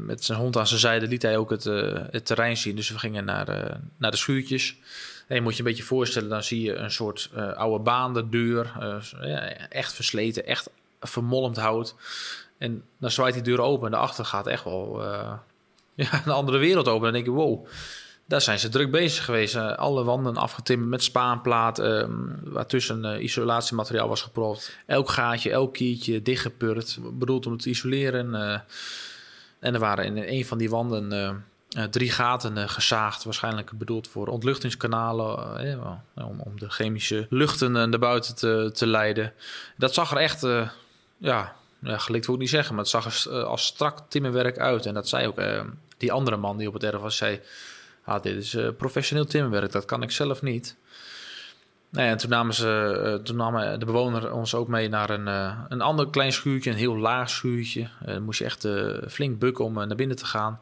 Met 0.05 0.23
zijn 0.23 0.39
hond 0.39 0.57
aan 0.57 0.67
zijn 0.67 0.79
zijde 0.79 1.07
liet 1.07 1.21
hij 1.21 1.37
ook 1.37 1.49
het, 1.49 1.63
het 2.11 2.25
terrein 2.25 2.57
zien. 2.57 2.75
Dus 2.75 2.89
we 2.89 2.99
gingen 2.99 3.25
naar, 3.25 3.77
naar 3.97 4.11
de 4.11 4.17
schuurtjes. 4.17 4.77
En 5.27 5.35
je 5.35 5.41
moet 5.41 5.53
je 5.53 5.59
een 5.59 5.69
beetje 5.69 5.83
voorstellen, 5.83 6.29
dan 6.29 6.43
zie 6.43 6.61
je 6.61 6.75
een 6.75 6.91
soort 6.91 7.29
oude 7.55 7.83
baandendeur. 7.83 8.71
echt 9.69 9.93
versleten, 9.93 10.45
echt 10.45 10.69
vermolmd 10.99 11.57
hout. 11.57 11.95
En 12.63 12.83
dan 12.99 13.11
zwaait 13.11 13.33
die 13.33 13.43
deur 13.43 13.61
open 13.61 13.85
en 13.85 13.91
daarachter 13.91 14.25
gaat 14.25 14.47
echt 14.47 14.63
wel 14.63 15.01
uh, 15.01 15.33
ja, 15.95 16.21
een 16.25 16.31
andere 16.31 16.57
wereld 16.57 16.87
open. 16.87 17.03
Dan 17.03 17.13
denk 17.13 17.25
je, 17.25 17.31
wow, 17.31 17.67
Daar 18.27 18.41
zijn 18.41 18.59
ze 18.59 18.69
druk 18.69 18.91
bezig 18.91 19.25
geweest. 19.25 19.55
alle 19.55 20.03
wanden 20.03 20.37
afgetimmerd 20.37 20.89
met 20.89 21.03
spaanplaat, 21.03 21.79
uh, 21.79 22.05
waartussen 22.43 23.23
isolatiemateriaal 23.23 24.07
was 24.07 24.21
gepropt. 24.21 24.77
Elk 24.85 25.09
gaatje, 25.09 25.51
elk 25.51 25.73
kiertje 25.73 26.21
dichtgepurd, 26.21 26.99
bedoeld 27.13 27.45
om 27.45 27.51
het 27.51 27.61
te 27.61 27.69
isoleren. 27.69 28.35
en 29.59 29.73
er 29.73 29.79
waren 29.79 30.05
in 30.05 30.17
een 30.17 30.45
van 30.45 30.57
die 30.57 30.69
wanden 30.69 31.45
drie 31.89 32.11
gaten 32.11 32.69
gezaagd, 32.69 33.23
waarschijnlijk 33.23 33.71
bedoeld 33.77 34.07
voor 34.07 34.27
ontluchtingskanalen, 34.27 35.37
om, 36.15 36.39
om, 36.39 36.59
de 36.59 36.69
chemische 36.69 37.27
luchten 37.29 37.71
naar 37.71 37.99
buiten 37.99 38.35
te, 38.35 38.69
te 38.73 38.87
leiden. 38.87 39.33
Dat 39.77 39.93
zag 39.93 40.11
er 40.11 40.17
echt, 40.17 40.47
ja, 41.17 41.55
ja, 41.83 41.97
gelikt 41.97 42.25
wil 42.25 42.35
ik 42.35 42.41
niet 42.41 42.49
zeggen, 42.49 42.75
maar 42.75 42.83
het 42.83 42.93
zag 42.93 43.25
er 43.25 43.43
als 43.43 43.65
strak 43.65 43.99
timmerwerk 44.07 44.57
uit. 44.57 44.85
En 44.85 44.93
dat 44.93 45.07
zei 45.07 45.27
ook 45.27 45.41
die 45.97 46.11
andere 46.11 46.37
man 46.37 46.57
die 46.57 46.67
op 46.67 46.73
het 46.73 46.83
erf 46.83 47.01
was, 47.01 47.17
zei, 47.17 47.39
ah, 48.03 48.21
dit 48.21 48.35
is 48.35 48.57
professioneel 48.77 49.25
timmerwerk, 49.25 49.71
dat 49.71 49.85
kan 49.85 50.01
ik 50.01 50.11
zelf 50.11 50.41
niet. 50.41 50.75
Nee, 51.89 52.09
en 52.09 52.17
toen 52.17 52.29
namen, 52.29 52.53
ze, 52.53 53.19
toen 53.23 53.35
namen 53.35 53.79
de 53.79 53.85
bewoner 53.85 54.33
ons 54.33 54.55
ook 54.55 54.67
mee 54.67 54.89
naar 54.89 55.09
een, 55.09 55.27
een 55.69 55.81
ander 55.81 56.09
klein 56.09 56.33
schuurtje, 56.33 56.69
een 56.69 56.77
heel 56.77 56.97
laag 56.97 57.29
schuurtje. 57.29 57.87
dan 58.05 58.23
moest 58.23 58.39
je 58.39 58.45
echt 58.45 58.67
flink 59.11 59.39
bukken 59.39 59.65
om 59.65 59.73
naar 59.73 59.95
binnen 59.95 60.17
te 60.17 60.25
gaan. 60.25 60.59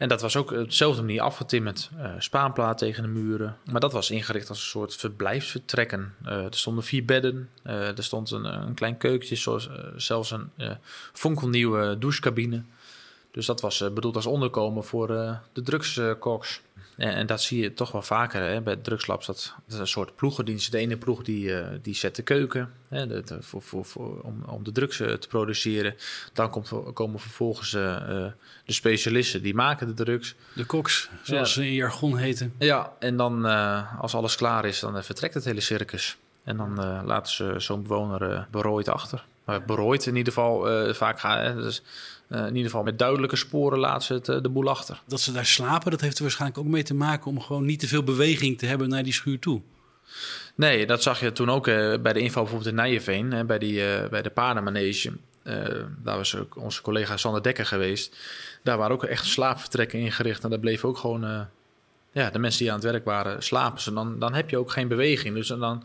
En 0.00 0.08
dat 0.08 0.20
was 0.20 0.36
ook 0.36 0.50
op 0.50 0.68
dezelfde 0.68 1.02
manier 1.02 1.20
afgetimmerd. 1.20 1.90
Uh, 1.98 2.10
spaanplaat 2.18 2.78
tegen 2.78 3.02
de 3.02 3.08
muren. 3.08 3.56
Maar 3.70 3.80
dat 3.80 3.92
was 3.92 4.10
ingericht 4.10 4.48
als 4.48 4.58
een 4.58 4.68
soort 4.68 4.96
verblijfsvertrekken. 4.96 6.14
Uh, 6.26 6.44
er 6.44 6.54
stonden 6.54 6.84
vier 6.84 7.04
bedden. 7.04 7.48
Uh, 7.66 7.96
er 7.96 8.04
stond 8.04 8.30
een, 8.30 8.44
een 8.44 8.74
klein 8.74 8.96
keukentje, 8.96 9.58
zelfs 9.96 10.30
een 10.30 10.50
fonkelnieuwe 11.12 11.98
douchecabine. 11.98 12.62
Dus 13.30 13.46
dat 13.46 13.60
was 13.60 13.92
bedoeld 13.94 14.16
als 14.16 14.26
onderkomen 14.26 14.84
voor 14.84 15.06
de 15.52 15.62
drugskoks. 15.62 16.60
En, 16.96 17.14
en, 17.14 17.26
dat 17.26 17.42
zie 17.42 17.62
je 17.62 17.74
toch 17.74 17.92
wel 17.92 18.02
vaker 18.02 18.42
hè, 18.42 18.60
bij 18.60 18.76
drugslabs. 18.76 19.26
Dat, 19.26 19.54
dat 19.64 19.74
is 19.74 19.80
een 19.80 19.86
soort 19.86 20.16
ploegendienst. 20.16 20.72
De 20.72 20.78
ene 20.78 20.96
ploeg 20.96 21.22
die, 21.22 21.52
die 21.82 21.94
zet 21.94 22.16
de 22.16 22.22
keuken 22.22 22.72
hè, 22.88 23.06
de, 23.06 23.22
voor, 23.40 23.62
voor, 23.62 23.84
voor, 23.84 24.20
om, 24.20 24.42
om 24.46 24.64
de 24.64 24.72
drugs 24.72 24.96
te 24.96 25.26
produceren. 25.28 25.94
Dan 26.32 26.50
komt, 26.50 26.72
komen 26.92 27.20
vervolgens 27.20 27.70
de 27.70 28.32
specialisten 28.66 29.42
die 29.42 29.54
maken 29.54 29.86
de 29.86 29.94
drugs. 29.94 30.34
De 30.54 30.64
koks, 30.64 31.10
zoals 31.22 31.52
ze 31.52 31.66
in 31.66 31.74
jargon 31.74 32.16
heten. 32.16 32.54
Ja, 32.58 32.92
en 32.98 33.16
dan 33.16 33.46
uh, 33.46 34.00
als 34.00 34.14
alles 34.14 34.36
klaar 34.36 34.64
is, 34.64 34.80
dan 34.80 35.04
vertrekt 35.04 35.34
het 35.34 35.44
hele 35.44 35.60
circus. 35.60 36.16
En 36.44 36.56
dan 36.56 36.84
uh, 36.84 37.00
laten 37.04 37.32
ze 37.32 37.54
zo'n 37.56 37.82
bewoner 37.82 38.46
berooid 38.50 38.88
achter. 38.88 39.24
Maar 39.44 39.64
berooid 39.64 40.06
in 40.06 40.16
ieder 40.16 40.32
geval 40.32 40.94
vaak 40.94 41.20
gaan. 41.20 41.56
Dus, 41.56 41.82
in 42.30 42.46
ieder 42.46 42.70
geval 42.70 42.82
met 42.82 42.98
duidelijke 42.98 43.36
sporen 43.36 43.78
laten 43.78 44.02
ze 44.02 44.32
het, 44.32 44.42
de 44.42 44.48
boel 44.48 44.68
achter. 44.68 45.02
Dat 45.06 45.20
ze 45.20 45.32
daar 45.32 45.46
slapen, 45.46 45.90
dat 45.90 46.00
heeft 46.00 46.16
er 46.16 46.22
waarschijnlijk 46.22 46.60
ook 46.60 46.66
mee 46.66 46.82
te 46.82 46.94
maken 46.94 47.30
om 47.30 47.40
gewoon 47.40 47.64
niet 47.64 47.80
te 47.80 47.88
veel 47.88 48.02
beweging 48.02 48.58
te 48.58 48.66
hebben 48.66 48.88
naar 48.88 49.02
die 49.02 49.12
schuur 49.12 49.38
toe. 49.38 49.60
Nee, 50.54 50.86
dat 50.86 51.02
zag 51.02 51.20
je 51.20 51.32
toen 51.32 51.50
ook 51.50 51.64
bij 51.64 52.12
de 52.12 52.20
info 52.20 52.40
bijvoorbeeld 52.40 52.70
in 52.70 52.74
Nijenveen, 52.74 53.46
bij, 53.46 53.58
die, 53.58 53.82
bij 54.08 54.22
de 54.22 54.30
paardenmanege. 54.30 55.12
daar 56.02 56.16
was 56.16 56.36
ook 56.36 56.56
onze 56.56 56.82
collega 56.82 57.16
Sander 57.16 57.42
Dekker 57.42 57.66
geweest. 57.66 58.16
Daar 58.62 58.78
waren 58.78 58.94
ook 58.94 59.04
echt 59.04 59.26
slaapvertrekken 59.26 59.98
ingericht. 59.98 60.44
En 60.44 60.50
daar 60.50 60.58
bleven 60.58 60.88
ook 60.88 60.98
gewoon 60.98 61.24
uh, 61.24 61.40
ja, 62.12 62.30
de 62.30 62.38
mensen 62.38 62.60
die 62.60 62.72
aan 62.72 62.80
het 62.80 62.90
werk 62.90 63.04
waren 63.04 63.42
slapen. 63.42 63.74
Dus 63.74 63.84
dan, 63.84 64.18
dan 64.18 64.34
heb 64.34 64.50
je 64.50 64.58
ook 64.58 64.70
geen 64.70 64.88
beweging. 64.88 65.34
Dus 65.34 65.48
dan, 65.48 65.84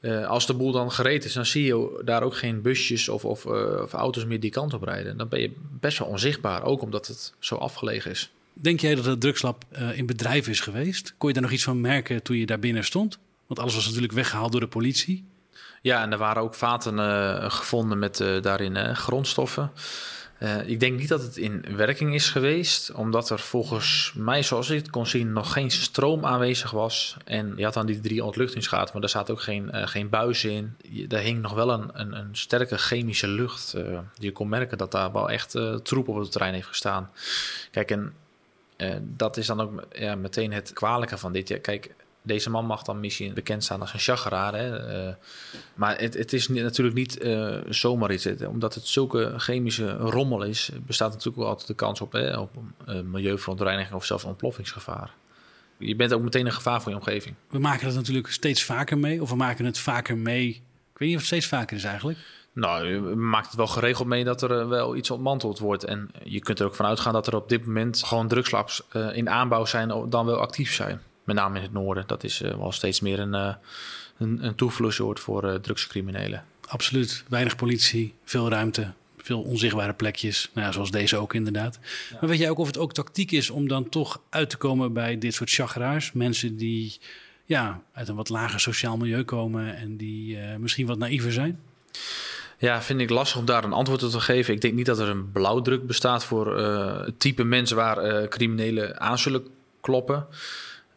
uh, 0.00 0.26
als 0.26 0.46
de 0.46 0.54
boel 0.54 0.72
dan 0.72 0.92
gereed 0.92 1.24
is, 1.24 1.32
dan 1.32 1.46
zie 1.46 1.64
je 1.64 2.02
daar 2.04 2.22
ook 2.22 2.36
geen 2.36 2.62
busjes 2.62 3.08
of, 3.08 3.24
of, 3.24 3.44
uh, 3.44 3.52
of 3.82 3.92
auto's 3.92 4.24
meer 4.24 4.40
die 4.40 4.50
kant 4.50 4.74
op 4.74 4.82
rijden. 4.82 5.16
Dan 5.16 5.28
ben 5.28 5.40
je 5.40 5.52
best 5.80 5.98
wel 5.98 6.08
onzichtbaar, 6.08 6.62
ook 6.62 6.82
omdat 6.82 7.06
het 7.06 7.34
zo 7.38 7.54
afgelegen 7.54 8.10
is. 8.10 8.30
Denk 8.52 8.80
jij 8.80 8.94
dat 8.94 9.04
het 9.04 9.20
drugslab 9.20 9.64
in 9.94 10.06
bedrijf 10.06 10.48
is 10.48 10.60
geweest? 10.60 11.14
Kon 11.18 11.28
je 11.28 11.34
daar 11.34 11.42
nog 11.42 11.52
iets 11.52 11.64
van 11.64 11.80
merken 11.80 12.22
toen 12.22 12.36
je 12.36 12.46
daar 12.46 12.58
binnen 12.58 12.84
stond? 12.84 13.18
Want 13.46 13.60
alles 13.60 13.74
was 13.74 13.86
natuurlijk 13.86 14.12
weggehaald 14.12 14.52
door 14.52 14.60
de 14.60 14.68
politie. 14.68 15.24
Ja, 15.82 16.02
en 16.02 16.12
er 16.12 16.18
waren 16.18 16.42
ook 16.42 16.54
vaten 16.54 16.98
gevonden 17.50 17.98
met 17.98 18.16
daarin 18.40 18.96
grondstoffen. 18.96 19.70
Uh, 20.38 20.68
ik 20.68 20.80
denk 20.80 20.98
niet 20.98 21.08
dat 21.08 21.22
het 21.22 21.36
in 21.36 21.64
werking 21.76 22.14
is 22.14 22.30
geweest, 22.30 22.92
omdat 22.92 23.30
er 23.30 23.38
volgens 23.38 24.12
mij, 24.14 24.42
zoals 24.42 24.70
ik 24.70 24.78
het 24.78 24.90
kon 24.90 25.06
zien, 25.06 25.32
nog 25.32 25.52
geen 25.52 25.70
stroom 25.70 26.24
aanwezig 26.24 26.70
was. 26.70 27.16
En 27.24 27.52
je 27.56 27.64
had 27.64 27.74
dan 27.74 27.86
die 27.86 28.00
drie 28.00 28.24
ontluchtingsgaten, 28.24 28.90
maar 28.92 29.00
daar 29.00 29.10
zat 29.10 29.30
ook 29.30 29.40
geen, 29.40 29.70
uh, 29.74 29.86
geen 29.86 30.08
buis 30.08 30.44
in. 30.44 30.76
Er 31.08 31.18
hing 31.18 31.40
nog 31.40 31.52
wel 31.52 31.70
een, 31.70 31.90
een, 31.92 32.12
een 32.12 32.28
sterke 32.32 32.78
chemische 32.78 33.28
lucht. 33.28 33.74
Uh, 33.76 33.98
je 34.14 34.32
kon 34.32 34.48
merken 34.48 34.78
dat 34.78 34.92
daar 34.92 35.12
wel 35.12 35.30
echt 35.30 35.58
troep 35.82 36.08
op 36.08 36.16
het 36.16 36.32
terrein 36.32 36.54
heeft 36.54 36.66
gestaan. 36.66 37.10
Kijk, 37.70 37.90
en 37.90 38.12
dat 39.02 39.36
is 39.36 39.46
dan 39.46 39.60
ook 39.60 39.82
ja, 39.92 40.14
meteen 40.14 40.52
het 40.52 40.72
kwalijke 40.72 41.18
van 41.18 41.32
dit. 41.32 41.60
Kijk, 41.60 41.94
deze 42.26 42.50
man 42.50 42.66
mag 42.66 42.82
dan 42.82 43.00
misschien 43.00 43.34
bekend 43.34 43.64
staan 43.64 43.80
als 43.80 43.92
een 43.92 43.98
chageraar. 43.98 44.54
Hè? 44.54 45.06
Uh, 45.06 45.14
maar 45.74 45.98
het, 45.98 46.14
het, 46.14 46.32
is 46.32 46.48
natuurlijk 46.48 46.96
niet 46.96 47.22
uh, 47.22 47.56
zomaar 47.68 48.12
iets. 48.12 48.26
Omdat 48.48 48.74
het 48.74 48.86
zulke 48.86 49.32
chemische 49.36 49.96
rommel 49.96 50.42
is, 50.42 50.70
bestaat 50.86 51.10
natuurlijk 51.10 51.36
wel 51.36 51.46
altijd 51.46 51.66
de 51.66 51.74
kans 51.74 52.00
op, 52.00 52.12
hè, 52.12 52.38
op 52.38 52.50
uh, 52.88 53.00
milieuverontreiniging 53.00 53.94
of 53.94 54.04
zelfs 54.04 54.24
ontploffingsgevaar. 54.24 55.14
Je 55.78 55.96
bent 55.96 56.12
ook 56.12 56.22
meteen 56.22 56.46
een 56.46 56.52
gevaar 56.52 56.82
voor 56.82 56.90
je 56.90 56.98
omgeving. 56.98 57.34
We 57.48 57.58
maken 57.58 57.86
het 57.86 57.96
natuurlijk 57.96 58.30
steeds 58.30 58.64
vaker 58.64 58.98
mee, 58.98 59.22
of 59.22 59.30
we 59.30 59.36
maken 59.36 59.64
het 59.64 59.78
vaker 59.78 60.16
mee. 60.16 60.48
Ik 60.92 60.98
weet 60.98 61.08
niet 61.08 61.14
of 61.14 61.16
het 61.16 61.26
steeds 61.26 61.46
vaker 61.46 61.76
is 61.76 61.84
eigenlijk. 61.84 62.18
Nou, 62.52 62.86
je 62.86 63.00
maakt 63.00 63.46
het 63.46 63.56
wel 63.56 63.66
geregeld 63.66 64.08
mee 64.08 64.24
dat 64.24 64.42
er 64.42 64.68
wel 64.68 64.96
iets 64.96 65.10
ontmanteld 65.10 65.58
wordt. 65.58 65.84
En 65.84 66.10
je 66.24 66.40
kunt 66.40 66.60
er 66.60 66.66
ook 66.66 66.74
van 66.74 66.86
uitgaan 66.86 67.12
dat 67.12 67.26
er 67.26 67.36
op 67.36 67.48
dit 67.48 67.66
moment 67.66 68.02
gewoon 68.04 68.28
drugslabs 68.28 68.82
in 69.12 69.30
aanbouw 69.30 69.64
zijn, 69.64 70.08
dan 70.08 70.26
wel 70.26 70.40
actief 70.40 70.74
zijn 70.74 71.00
met 71.26 71.36
name 71.36 71.56
in 71.56 71.62
het 71.62 71.72
noorden. 71.72 72.04
Dat 72.06 72.24
is 72.24 72.42
uh, 72.42 72.56
wel 72.56 72.72
steeds 72.72 73.00
meer 73.00 73.18
een, 73.18 73.34
uh, 73.34 73.54
een, 74.18 74.44
een 74.44 74.54
toevluchtsoord 74.54 75.20
voor 75.20 75.44
uh, 75.44 75.54
drugscriminelen. 75.54 76.44
Absoluut. 76.66 77.24
Weinig 77.28 77.56
politie, 77.56 78.14
veel 78.24 78.48
ruimte, 78.48 78.92
veel 79.18 79.40
onzichtbare 79.42 79.92
plekjes. 79.92 80.50
Nou 80.52 80.72
zoals 80.72 80.90
deze 80.90 81.16
ook 81.16 81.34
inderdaad. 81.34 81.78
Ja. 82.10 82.16
Maar 82.20 82.28
weet 82.28 82.38
jij 82.38 82.50
ook 82.50 82.58
of 82.58 82.66
het 82.66 82.78
ook 82.78 82.92
tactiek 82.92 83.30
is 83.32 83.50
om 83.50 83.68
dan 83.68 83.88
toch 83.88 84.20
uit 84.30 84.50
te 84.50 84.56
komen 84.56 84.92
bij 84.92 85.18
dit 85.18 85.34
soort 85.34 85.50
chagraars? 85.50 86.12
Mensen 86.12 86.56
die 86.56 86.96
ja, 87.44 87.82
uit 87.92 88.08
een 88.08 88.16
wat 88.16 88.28
lager 88.28 88.60
sociaal 88.60 88.96
milieu 88.96 89.22
komen 89.24 89.76
en 89.76 89.96
die 89.96 90.38
misschien 90.58 90.86
wat 90.86 90.98
naïver 90.98 91.32
zijn? 91.32 91.60
Ja, 92.58 92.82
vind 92.82 93.00
ik 93.00 93.10
lastig 93.10 93.38
om 93.38 93.44
daar 93.44 93.64
een 93.64 93.72
antwoord 93.72 94.02
op 94.02 94.10
te 94.10 94.20
geven. 94.20 94.54
Ik 94.54 94.60
denk 94.60 94.74
niet 94.74 94.86
dat 94.86 94.98
er 94.98 95.08
een 95.08 95.32
blauwdruk 95.32 95.86
bestaat 95.86 96.24
voor 96.24 96.58
het 96.58 97.20
type 97.20 97.44
mensen 97.44 97.76
waar 97.76 98.28
criminelen 98.28 99.00
aan 99.00 99.18
zullen 99.18 99.46
kloppen. 99.80 100.26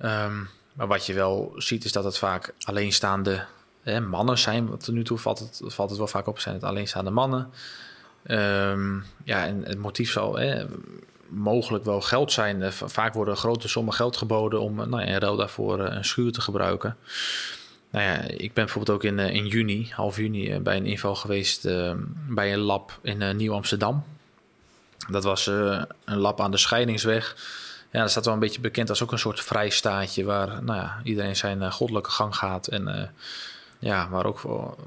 Um, 0.01 0.49
maar 0.73 0.87
wat 0.87 1.05
je 1.05 1.13
wel 1.13 1.53
ziet 1.55 1.85
is 1.85 1.91
dat 1.91 2.03
het 2.03 2.17
vaak 2.17 2.53
alleenstaande 2.59 3.45
hè, 3.81 3.99
mannen 3.99 4.37
zijn. 4.37 4.69
Wat 4.69 4.87
er 4.87 4.93
nu 4.93 5.03
toe 5.03 5.17
valt 5.17 5.39
het, 5.39 5.61
valt 5.65 5.89
het 5.89 5.97
wel 5.97 6.07
vaak 6.07 6.27
op, 6.27 6.39
zijn 6.39 6.55
het 6.55 6.63
alleenstaande 6.63 7.11
mannen. 7.11 7.49
Um, 8.27 9.05
ja, 9.23 9.45
en 9.45 9.63
het 9.63 9.77
motief 9.77 10.11
zal 10.11 10.35
hè, 10.37 10.65
mogelijk 11.29 11.85
wel 11.85 12.01
geld 12.01 12.31
zijn. 12.31 12.61
Eh, 12.61 12.71
vaak 12.71 13.13
worden 13.13 13.37
grote 13.37 13.67
sommen 13.67 13.93
geld 13.93 14.17
geboden 14.17 14.61
om 14.61 14.75
nou, 14.75 15.01
in 15.01 15.17
ruil 15.17 15.35
daarvoor 15.35 15.79
eh, 15.79 15.95
een 15.95 16.05
schuur 16.05 16.31
te 16.31 16.41
gebruiken. 16.41 16.97
Nou 17.89 18.05
ja, 18.05 18.21
ik 18.21 18.53
ben 18.53 18.63
bijvoorbeeld 18.65 18.97
ook 18.97 19.03
in, 19.03 19.19
eh, 19.19 19.33
in 19.33 19.47
juni, 19.47 19.89
half 19.91 20.17
juni, 20.17 20.59
bij 20.59 20.77
een 20.77 20.85
inval 20.85 21.15
geweest 21.15 21.65
uh, 21.65 21.91
bij 22.27 22.53
een 22.53 22.59
lab 22.59 22.99
in 23.01 23.35
Nieuw-Amsterdam. 23.35 24.03
Dat 25.09 25.23
was 25.23 25.45
een 26.05 26.17
lab 26.17 26.41
aan 26.41 26.51
de 26.51 26.57
Scheidingsweg. 26.57 27.35
Ja, 27.91 28.01
dat 28.01 28.11
staat 28.11 28.25
wel 28.25 28.33
een 28.33 28.39
beetje 28.39 28.61
bekend 28.61 28.89
als 28.89 29.03
ook 29.03 29.11
een 29.11 29.19
soort 29.19 29.41
vrijstaatje 29.41 30.23
waar 30.23 30.63
nou 30.63 30.79
ja, 30.79 30.99
iedereen 31.03 31.35
zijn 31.35 31.61
uh, 31.61 31.71
goddelijke 31.71 32.09
gang 32.09 32.35
gaat. 32.35 32.67
En 32.67 32.87
uh, 32.87 33.01
ja, 33.79 34.09
waar 34.09 34.25
ook 34.25 34.39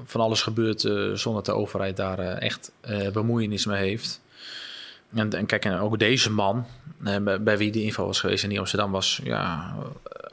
van 0.05 0.21
alles 0.21 0.41
gebeurt 0.41 0.83
uh, 0.83 1.13
zonder 1.13 1.43
dat 1.43 1.55
de 1.55 1.61
overheid 1.61 1.97
daar 1.97 2.19
echt 2.19 2.71
bemoeienis 3.13 3.65
mee 3.65 3.87
heeft. 3.87 4.21
En, 5.13 5.33
en 5.33 5.45
kijk, 5.45 5.65
en 5.65 5.79
ook 5.79 5.99
deze 5.99 6.31
man, 6.31 6.65
bij, 7.41 7.57
wie 7.57 7.71
die 7.71 7.83
info 7.83 8.05
was 8.05 8.19
geweest 8.19 8.43
in 8.43 8.49
Nieuw 8.49 8.59
Amsterdam, 8.59 8.91
was, 8.91 9.19
ja, 9.23 9.75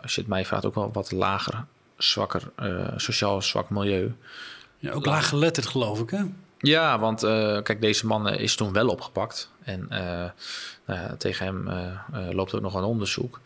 als 0.03 0.15
je 0.15 0.21
het 0.21 0.31
mij 0.31 0.45
vraagt, 0.45 0.67
ook 0.67 0.75
wel 0.75 0.93
wat 0.93 1.13
lager, 1.13 1.65
zwakker, 1.97 2.43
sociaal 2.97 3.43
zwak 3.43 3.71
milieu. 3.71 4.15
Ja, 4.79 4.93
ook 4.93 5.07
laag 5.07 5.29
geletterd, 5.29 5.67
geloof 5.67 6.01
ik, 6.01 6.11
hè? 6.11 6.23
Ja, 6.62 6.99
want 6.99 7.20
kijk, 7.62 7.81
deze 7.81 8.07
man 8.07 8.29
is 8.29 8.55
toen 8.55 8.73
wel 8.73 8.88
opgepakt. 8.88 9.51
En 9.61 9.88
uh, 9.90 11.05
tegen 11.18 11.46
hem 11.46 11.68
loopt 12.35 12.55
ook 12.55 12.61
nog 12.61 12.75
een 12.75 12.83
onderzoek. 12.83 13.40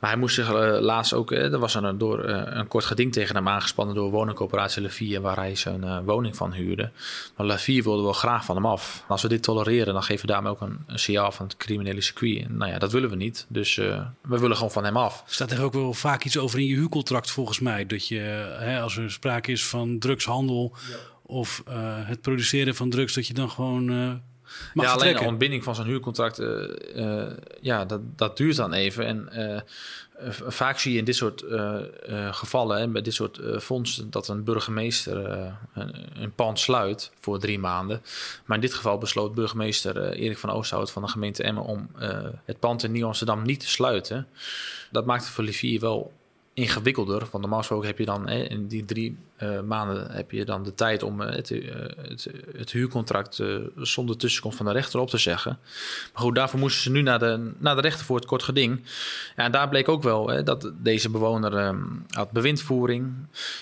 Maar 0.00 0.10
hij 0.10 0.18
moest 0.18 0.34
zich 0.34 0.52
laatst 0.80 1.12
ook... 1.12 1.32
er 1.32 1.58
was 1.58 1.74
een, 1.74 1.98
door, 1.98 2.24
een 2.28 2.68
kort 2.68 2.84
geding 2.84 3.12
tegen 3.12 3.34
hem 3.36 3.48
aangespannen... 3.48 3.94
door 3.94 4.10
woningcoöperatie 4.10 4.82
Levie... 4.82 5.20
waar 5.20 5.36
hij 5.36 5.54
zijn 5.56 6.04
woning 6.04 6.36
van 6.36 6.52
huurde. 6.52 6.90
Maar 7.36 7.46
Levie 7.46 7.82
wilde 7.82 8.02
wel 8.02 8.12
graag 8.12 8.44
van 8.44 8.56
hem 8.56 8.66
af. 8.66 9.04
Als 9.08 9.22
we 9.22 9.28
dit 9.28 9.42
tolereren, 9.42 9.92
dan 9.92 10.02
geven 10.02 10.26
we 10.26 10.32
daarmee 10.32 10.50
ook 10.50 10.60
een, 10.60 10.84
een 10.86 10.98
signaal 10.98 11.32
van 11.32 11.46
het 11.46 11.56
criminele 11.56 12.00
circuit. 12.00 12.44
En, 12.44 12.56
nou 12.56 12.70
ja, 12.70 12.78
dat 12.78 12.92
willen 12.92 13.10
we 13.10 13.16
niet. 13.16 13.46
Dus 13.48 13.74
we 13.76 14.38
willen 14.38 14.56
gewoon 14.56 14.72
van 14.72 14.84
hem 14.84 14.96
af. 14.96 15.24
Staat 15.26 15.50
er 15.50 15.62
ook 15.62 15.72
wel 15.72 15.92
vaak 15.94 16.24
iets 16.24 16.38
over 16.38 16.58
in 16.58 16.66
je 16.66 16.74
huurcontract 16.74 17.30
volgens 17.30 17.60
mij? 17.60 17.86
Dat 17.86 18.08
je, 18.08 18.18
hè, 18.58 18.80
als 18.80 18.96
er 18.96 19.10
sprake 19.10 19.52
is 19.52 19.66
van 19.66 19.98
drugshandel... 19.98 20.76
Ja. 20.90 20.96
Of 21.26 21.62
het 22.04 22.20
produceren 22.20 22.74
van 22.74 22.90
drugs... 22.90 23.14
dat 23.14 23.26
je 23.26 23.34
dan 23.34 23.50
gewoon 23.50 24.20
ja, 24.74 24.92
alleen 24.92 25.16
de 25.16 25.24
ontbinding 25.24 25.64
van 25.64 25.74
zo'n 25.74 25.84
huurcontract, 25.84 26.40
uh, 26.40 26.68
uh, 26.94 27.26
ja, 27.60 27.84
dat, 27.84 28.00
dat 28.18 28.36
duurt 28.36 28.56
dan 28.56 28.72
even. 28.72 29.06
En 29.06 29.28
uh, 29.32 29.60
vaak 30.30 30.78
zie 30.78 30.92
je 30.92 30.98
in 30.98 31.04
dit 31.04 31.16
soort 31.16 31.44
gevallen, 32.30 32.78
hè, 32.78 32.86
met 32.86 33.04
dit 33.04 33.14
soort 33.14 33.40
fondsen, 33.60 34.10
dat 34.10 34.28
een 34.28 34.44
burgemeester 34.44 35.16
een, 35.74 35.94
een, 36.14 36.32
pand 36.34 36.58
sluit 36.58 37.10
voor 37.20 37.38
drie 37.38 37.58
maanden. 37.58 38.02
Maar 38.44 38.56
in 38.56 38.62
dit 38.62 38.74
geval 38.74 38.98
besloot 38.98 39.34
burgemeester 39.34 40.12
Erik 40.12 40.38
van 40.38 40.50
Oosthout 40.50 40.90
van 40.90 41.02
de 41.02 41.08
gemeente 41.08 41.42
Emmen 41.42 41.64
om 41.64 41.90
het 42.44 42.58
pand 42.58 42.82
in 42.82 42.92
Nieuw-Amsterdam 42.92 43.42
niet 43.42 43.60
te 43.60 43.68
sluiten. 43.68 44.26
Dat 44.90 45.06
maakte 45.06 45.30
voor 45.30 45.44
Livier 45.44 45.80
wel 45.80 46.12
ingewikkelder. 46.56 47.18
Want 47.18 47.38
normaal 47.40 47.58
gesproken 47.58 47.86
heb 47.86 47.98
je 47.98 48.04
dan 48.04 48.28
in 48.28 48.66
die 48.66 48.84
drie 48.84 49.16
uh, 49.42 49.60
maanden 49.60 50.10
heb 50.10 50.30
je 50.30 50.44
dan 50.44 50.62
de 50.62 50.74
tijd 50.74 51.02
om 51.02 51.20
uh, 51.20 51.30
het, 51.30 51.50
uh, 51.50 51.74
het, 51.96 52.28
het, 52.56 52.72
huurcontract 52.72 53.42
zonder 53.76 54.16
tussenkomst 54.16 54.56
van 54.56 54.66
de 54.66 54.72
rechter 54.72 55.00
op 55.00 55.08
te 55.08 55.18
zeggen. 55.18 55.58
Maar 56.12 56.22
goed, 56.22 56.34
daarvoor 56.34 56.58
moesten 56.58 56.82
ze 56.82 56.90
nu 56.90 57.02
naar 57.02 57.18
de, 57.18 57.52
naar 57.58 57.74
de 57.74 57.80
rechter 57.80 58.04
voor 58.04 58.16
het 58.16 58.24
kort 58.24 58.42
geding. 58.42 58.80
Ja, 59.36 59.44
en 59.44 59.52
daar 59.52 59.68
bleek 59.68 59.88
ook 59.88 60.02
wel 60.02 60.44
dat 60.44 60.72
deze 60.78 61.10
bewoner 61.10 61.66
um, 61.66 62.04
had 62.10 62.30
bewindvoering. 62.30 63.14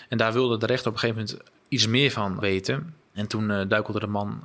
En 0.08 0.18
daar 0.18 0.32
wilde 0.32 0.58
de 0.58 0.66
rechter 0.66 0.88
op 0.88 0.94
een 0.94 1.00
gegeven 1.00 1.22
moment 1.22 1.50
iets 1.68 1.86
meer 1.86 2.10
van 2.10 2.40
weten. 2.40 2.94
En 3.12 3.26
toen 3.26 3.68
duikelde 3.68 4.00
de 4.00 4.06
man 4.06 4.42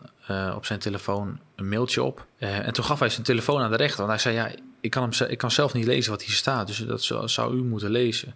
op 0.55 0.65
zijn 0.65 0.79
telefoon 0.79 1.39
een 1.55 1.69
mailtje 1.69 2.03
op. 2.03 2.25
en 2.37 2.73
toen 2.73 2.83
gaf 2.83 2.99
hij 2.99 3.09
zijn 3.09 3.23
telefoon 3.23 3.61
aan 3.61 3.71
de 3.71 3.77
rechter. 3.77 4.05
Want 4.05 4.09
hij 4.09 4.33
zei, 4.33 4.35
ja, 4.35 4.55
ik 4.81 4.91
kan, 4.91 5.09
hem, 5.09 5.29
ik 5.29 5.37
kan 5.37 5.51
zelf 5.51 5.73
niet 5.73 5.85
lezen 5.85 6.11
wat 6.11 6.21
hier 6.21 6.35
staat. 6.35 6.67
Dus 6.67 6.77
dat 6.77 7.29
zou, 7.31 7.57
u 7.57 7.63
moeten 7.63 7.89
lezen. 7.89 8.35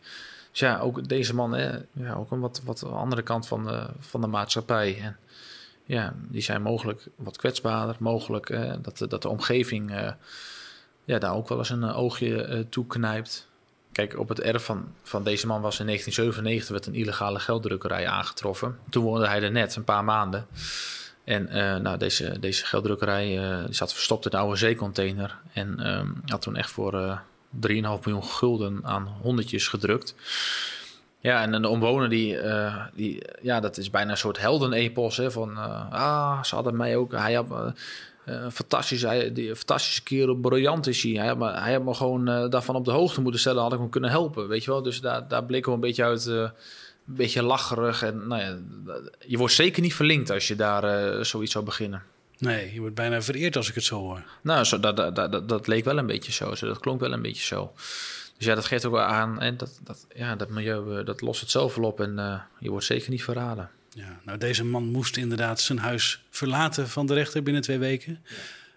Dus 0.51 0.59
ja, 0.59 0.79
ook 0.79 1.07
deze 1.07 1.35
man, 1.35 1.53
hè, 1.53 1.71
ja, 1.91 2.13
ook 2.13 2.31
een 2.31 2.39
wat, 2.39 2.61
wat 2.63 2.83
andere 2.83 3.21
kant 3.21 3.47
van 3.47 3.65
de, 3.65 3.85
van 3.99 4.21
de 4.21 4.27
maatschappij. 4.27 4.99
En 5.01 5.17
ja, 5.85 6.13
die 6.17 6.41
zijn 6.41 6.61
mogelijk 6.61 7.07
wat 7.15 7.37
kwetsbaarder. 7.37 7.95
Mogelijk 7.99 8.57
dat, 8.81 9.05
dat 9.09 9.21
de 9.21 9.29
omgeving 9.29 9.91
uh, 9.91 10.11
ja, 11.05 11.19
daar 11.19 11.35
ook 11.35 11.49
wel 11.49 11.57
eens 11.57 11.69
een 11.69 11.83
oogje 11.83 12.47
uh, 12.47 12.59
toe 12.69 12.87
knijpt. 12.87 13.47
Kijk, 13.91 14.19
op 14.19 14.29
het 14.29 14.39
erf 14.39 14.63
van, 14.65 14.93
van 15.03 15.23
deze 15.23 15.47
man 15.47 15.61
was 15.61 15.79
in 15.79 15.85
1997 15.85 16.69
werd 16.69 16.85
een 16.85 17.01
illegale 17.01 17.39
gelddrukkerij 17.39 18.07
aangetroffen. 18.07 18.79
Toen 18.89 19.03
woonde 19.03 19.27
hij 19.27 19.41
er 19.41 19.51
net 19.51 19.75
een 19.75 19.83
paar 19.83 20.03
maanden. 20.03 20.47
En 21.23 21.47
uh, 21.51 21.75
nou, 21.75 21.97
deze, 21.97 22.39
deze 22.39 22.65
gelddrukkerij 22.65 23.25
die 23.65 23.75
zat 23.75 23.93
verstopt 23.93 24.25
in 24.25 24.31
een 24.33 24.39
oude 24.39 24.57
zeecontainer. 24.57 25.39
En 25.53 25.97
um, 25.97 26.21
had 26.25 26.41
toen 26.41 26.55
echt 26.55 26.71
voor 26.71 26.93
uh, 26.93 27.17
eh, 27.61 27.97
3,5 27.97 28.03
miljoen 28.03 28.23
gulden 28.23 28.79
aan 28.83 29.07
honderdjes 29.21 29.67
gedrukt. 29.67 30.15
Ja, 31.19 31.41
en 31.41 31.53
een 31.53 31.65
omwoner 31.65 32.09
die, 32.09 32.37
die 32.93 33.21
ja, 33.41 33.59
dat 33.59 33.77
is 33.77 33.89
bijna 33.89 34.11
een 34.11 34.17
soort 34.17 34.39
heldenepos. 34.39 35.17
Hè, 35.17 35.31
van, 35.31 35.57
ah, 35.91 36.43
ze 36.43 36.55
hadden 36.55 36.75
mij 36.75 36.95
ook, 36.95 37.11
hij 37.11 37.33
had... 37.33 37.73
Fantastisch, 38.51 39.01
hij, 39.01 39.31
die 39.33 39.55
fantastische 39.55 40.03
kerel, 40.03 40.35
briljant 40.35 40.87
is 40.87 41.03
hij. 41.03 41.11
Hij 41.11 41.27
had 41.27 41.37
me, 41.37 41.51
hij 41.51 41.81
gewoon 41.85 42.25
daarvan 42.49 42.75
op 42.75 42.85
de 42.85 42.91
hoogte 42.91 43.21
moeten 43.21 43.39
stellen, 43.39 43.61
had 43.61 43.73
ik 43.73 43.79
hem 43.79 43.89
kunnen 43.89 44.09
helpen, 44.09 44.47
weet 44.47 44.63
je 44.63 44.71
wel. 44.71 44.81
Dus 44.81 45.01
daar, 45.01 45.27
daar 45.27 45.45
bleek 45.45 45.65
wel 45.65 45.75
een 45.75 45.79
beetje 45.79 46.03
uit, 46.03 46.51
een 47.07 47.15
beetje 47.15 47.43
lacherig. 47.43 48.03
En, 48.03 48.27
nou 48.27 48.41
ja, 48.41 48.57
je 49.27 49.37
wordt 49.37 49.53
zeker 49.53 49.81
niet 49.81 49.93
verlinkt 49.93 50.29
als 50.29 50.47
je 50.47 50.55
daar 50.55 51.15
uh, 51.17 51.23
zoiets 51.23 51.51
zou 51.51 51.65
beginnen. 51.65 52.03
Nee, 52.37 52.73
je 52.73 52.79
wordt 52.79 52.95
bijna 52.95 53.21
vereerd 53.21 53.55
als 53.55 53.69
ik 53.69 53.75
het 53.75 53.83
zo 53.83 53.99
hoor. 53.99 54.23
Nou, 54.41 54.63
zo, 54.63 54.79
dat, 54.79 54.97
dat, 54.97 55.15
dat, 55.15 55.49
dat 55.49 55.67
leek 55.67 55.85
wel 55.85 55.97
een 55.97 56.05
beetje 56.05 56.31
zo. 56.31 56.55
zo. 56.55 56.67
Dat 56.67 56.79
klonk 56.79 56.99
wel 56.99 57.13
een 57.13 57.21
beetje 57.21 57.45
zo. 57.45 57.73
Dus 58.37 58.45
ja, 58.45 58.55
dat 58.55 58.65
geeft 58.65 58.85
ook 58.85 58.93
wel 58.93 59.01
aan. 59.01 59.41
En 59.41 59.57
dat, 59.57 59.79
dat, 59.83 60.07
ja, 60.15 60.35
dat 60.35 60.49
milieu 60.49 60.97
eh, 60.97 61.05
dat 61.05 61.21
lost 61.21 61.41
het 61.41 61.49
zoveel 61.49 61.83
op. 61.83 62.01
En 62.01 62.13
uh, 62.17 62.39
je 62.59 62.69
wordt 62.69 62.85
zeker 62.85 63.09
niet 63.09 63.23
verraden. 63.23 63.69
Ja, 63.89 64.19
nou, 64.23 64.37
deze 64.37 64.65
man 64.65 64.83
moest 64.83 65.17
inderdaad 65.17 65.61
zijn 65.61 65.77
huis 65.77 66.23
verlaten 66.29 66.89
van 66.89 67.05
de 67.05 67.13
rechter 67.13 67.43
binnen 67.43 67.61
twee 67.61 67.77
weken. 67.77 68.23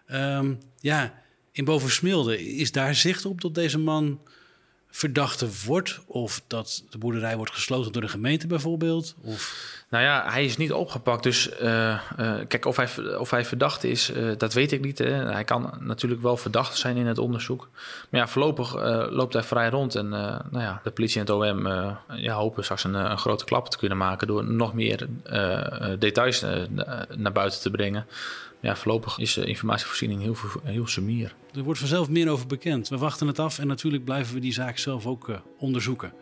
Ja, 0.09 0.39
um, 0.39 0.61
ja 0.81 1.23
in 1.53 1.65
Bovensmilde, 1.65 2.55
is 2.57 2.73
daar 2.73 2.95
zicht 2.95 3.25
op 3.25 3.41
dat 3.41 3.55
deze 3.55 3.79
man 3.79 4.21
verdachte 4.97 5.49
wordt? 5.65 6.01
Of 6.07 6.43
dat 6.47 6.85
de 6.91 6.99
boerderij 6.99 7.37
wordt 7.37 7.53
gesloten 7.53 7.93
door 7.93 8.03
de 8.03 8.09
gemeente 8.09 8.47
bijvoorbeeld? 8.47 9.15
Of... 9.21 9.85
Nou 9.91 10.05
ja, 10.05 10.25
hij 10.31 10.45
is 10.45 10.57
niet 10.57 10.73
opgepakt. 10.73 11.23
Dus 11.23 11.51
uh, 11.63 11.89
uh, 11.91 11.99
kijk, 12.49 12.65
of 12.65 12.77
hij, 12.77 13.17
of 13.19 13.31
hij 13.31 13.45
verdacht 13.45 13.85
is, 13.85 14.11
uh, 14.11 14.33
dat 14.37 14.53
weet 14.53 14.73
ik 14.73 14.81
niet. 14.85 14.99
Hè. 14.99 15.11
Hij 15.11 15.45
kan 15.45 15.73
natuurlijk 15.81 16.23
wel 16.23 16.37
verdacht 16.37 16.77
zijn 16.77 16.97
in 16.97 17.07
het 17.07 17.19
onderzoek. 17.19 17.69
Maar 18.11 18.21
ja, 18.21 18.29
voorlopig 18.29 18.75
loopt 19.11 19.33
hij 19.33 19.43
vrij 19.43 19.69
rond. 19.69 19.95
En 19.95 20.09
nou 20.09 20.45
ja, 20.51 20.81
de 20.83 20.91
politie 20.91 21.21
en 21.21 21.27
het 21.27 21.35
OM 21.35 21.67
ja, 22.17 22.35
hopen 22.35 22.65
straks 22.65 22.85
een, 22.85 22.95
een, 22.95 23.19
grote 23.19 23.45
klap 23.45 23.69
te 23.69 23.79
kunnen 23.79 23.99
maken... 23.99 24.27
door 24.27 24.45
nog 24.45 24.75
meer 24.75 25.07
details 25.99 26.45
naar 27.17 27.33
buiten 27.33 27.61
te 27.61 27.71
brengen 27.71 28.07
ja, 28.61 28.77
voorlopig 28.77 29.19
is 29.19 29.35
de 29.35 29.45
informatievoorziening 29.45 30.23
heel, 30.23 30.37
heel 30.63 30.87
sumier. 30.87 31.35
Er 31.55 31.63
wordt 31.63 31.79
vanzelf 31.79 32.09
meer 32.09 32.29
over 32.29 32.47
bekend. 32.47 32.89
We 32.89 32.99
wachten 32.99 33.27
het 33.27 33.39
af 33.39 33.59
en 33.59 33.67
natuurlijk 33.67 34.05
blijven 34.05 34.35
we 34.35 34.41
die 34.41 34.53
zaak 34.53 34.79
zelf 34.79 35.07
ook 35.07 35.41
onderzoeken. 35.59 36.13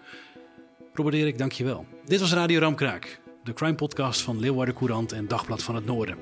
Robert 0.94 1.16
Erik, 1.16 1.38
dank 1.38 1.53
je 1.53 1.64
wel. 1.64 1.87
Dit 2.05 2.20
was 2.20 2.33
Radio 2.33 2.61
Ramkraak, 2.61 3.20
de 3.44 3.52
crime 3.52 3.74
podcast 3.74 4.22
van 4.22 4.40
Leeuwarden 4.40 4.74
Courant 4.74 5.12
en 5.12 5.28
Dagblad 5.28 5.62
van 5.62 5.74
het 5.74 5.85
Noorden. 5.85 6.16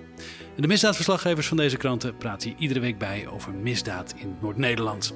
En 0.57 0.63
de 0.63 0.67
misdaadverslaggevers 0.67 1.47
van 1.49 1.57
deze 1.57 1.77
kranten 1.77 2.17
praten 2.17 2.49
hier 2.49 2.59
iedere 2.59 2.81
week 2.81 2.99
bij 2.99 3.29
over 3.29 3.55
misdaad 3.55 4.15
in 4.17 4.37
Noord-Nederland. 4.41 5.15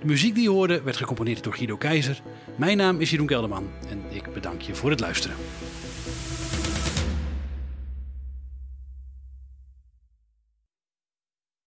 De 0.00 0.06
muziek 0.06 0.34
die 0.34 0.42
je 0.42 0.50
hoorde 0.50 0.82
werd 0.82 0.96
gecomponeerd 0.96 1.44
door 1.44 1.54
Guido 1.54 1.76
Keizer. 1.76 2.22
Mijn 2.56 2.76
naam 2.76 3.00
is 3.00 3.10
Jeroen 3.10 3.26
Kelderman 3.26 3.70
en 3.88 4.04
ik 4.08 4.32
bedank 4.32 4.60
je 4.60 4.74
voor 4.74 4.90
het 4.90 5.00
luisteren. 5.00 5.36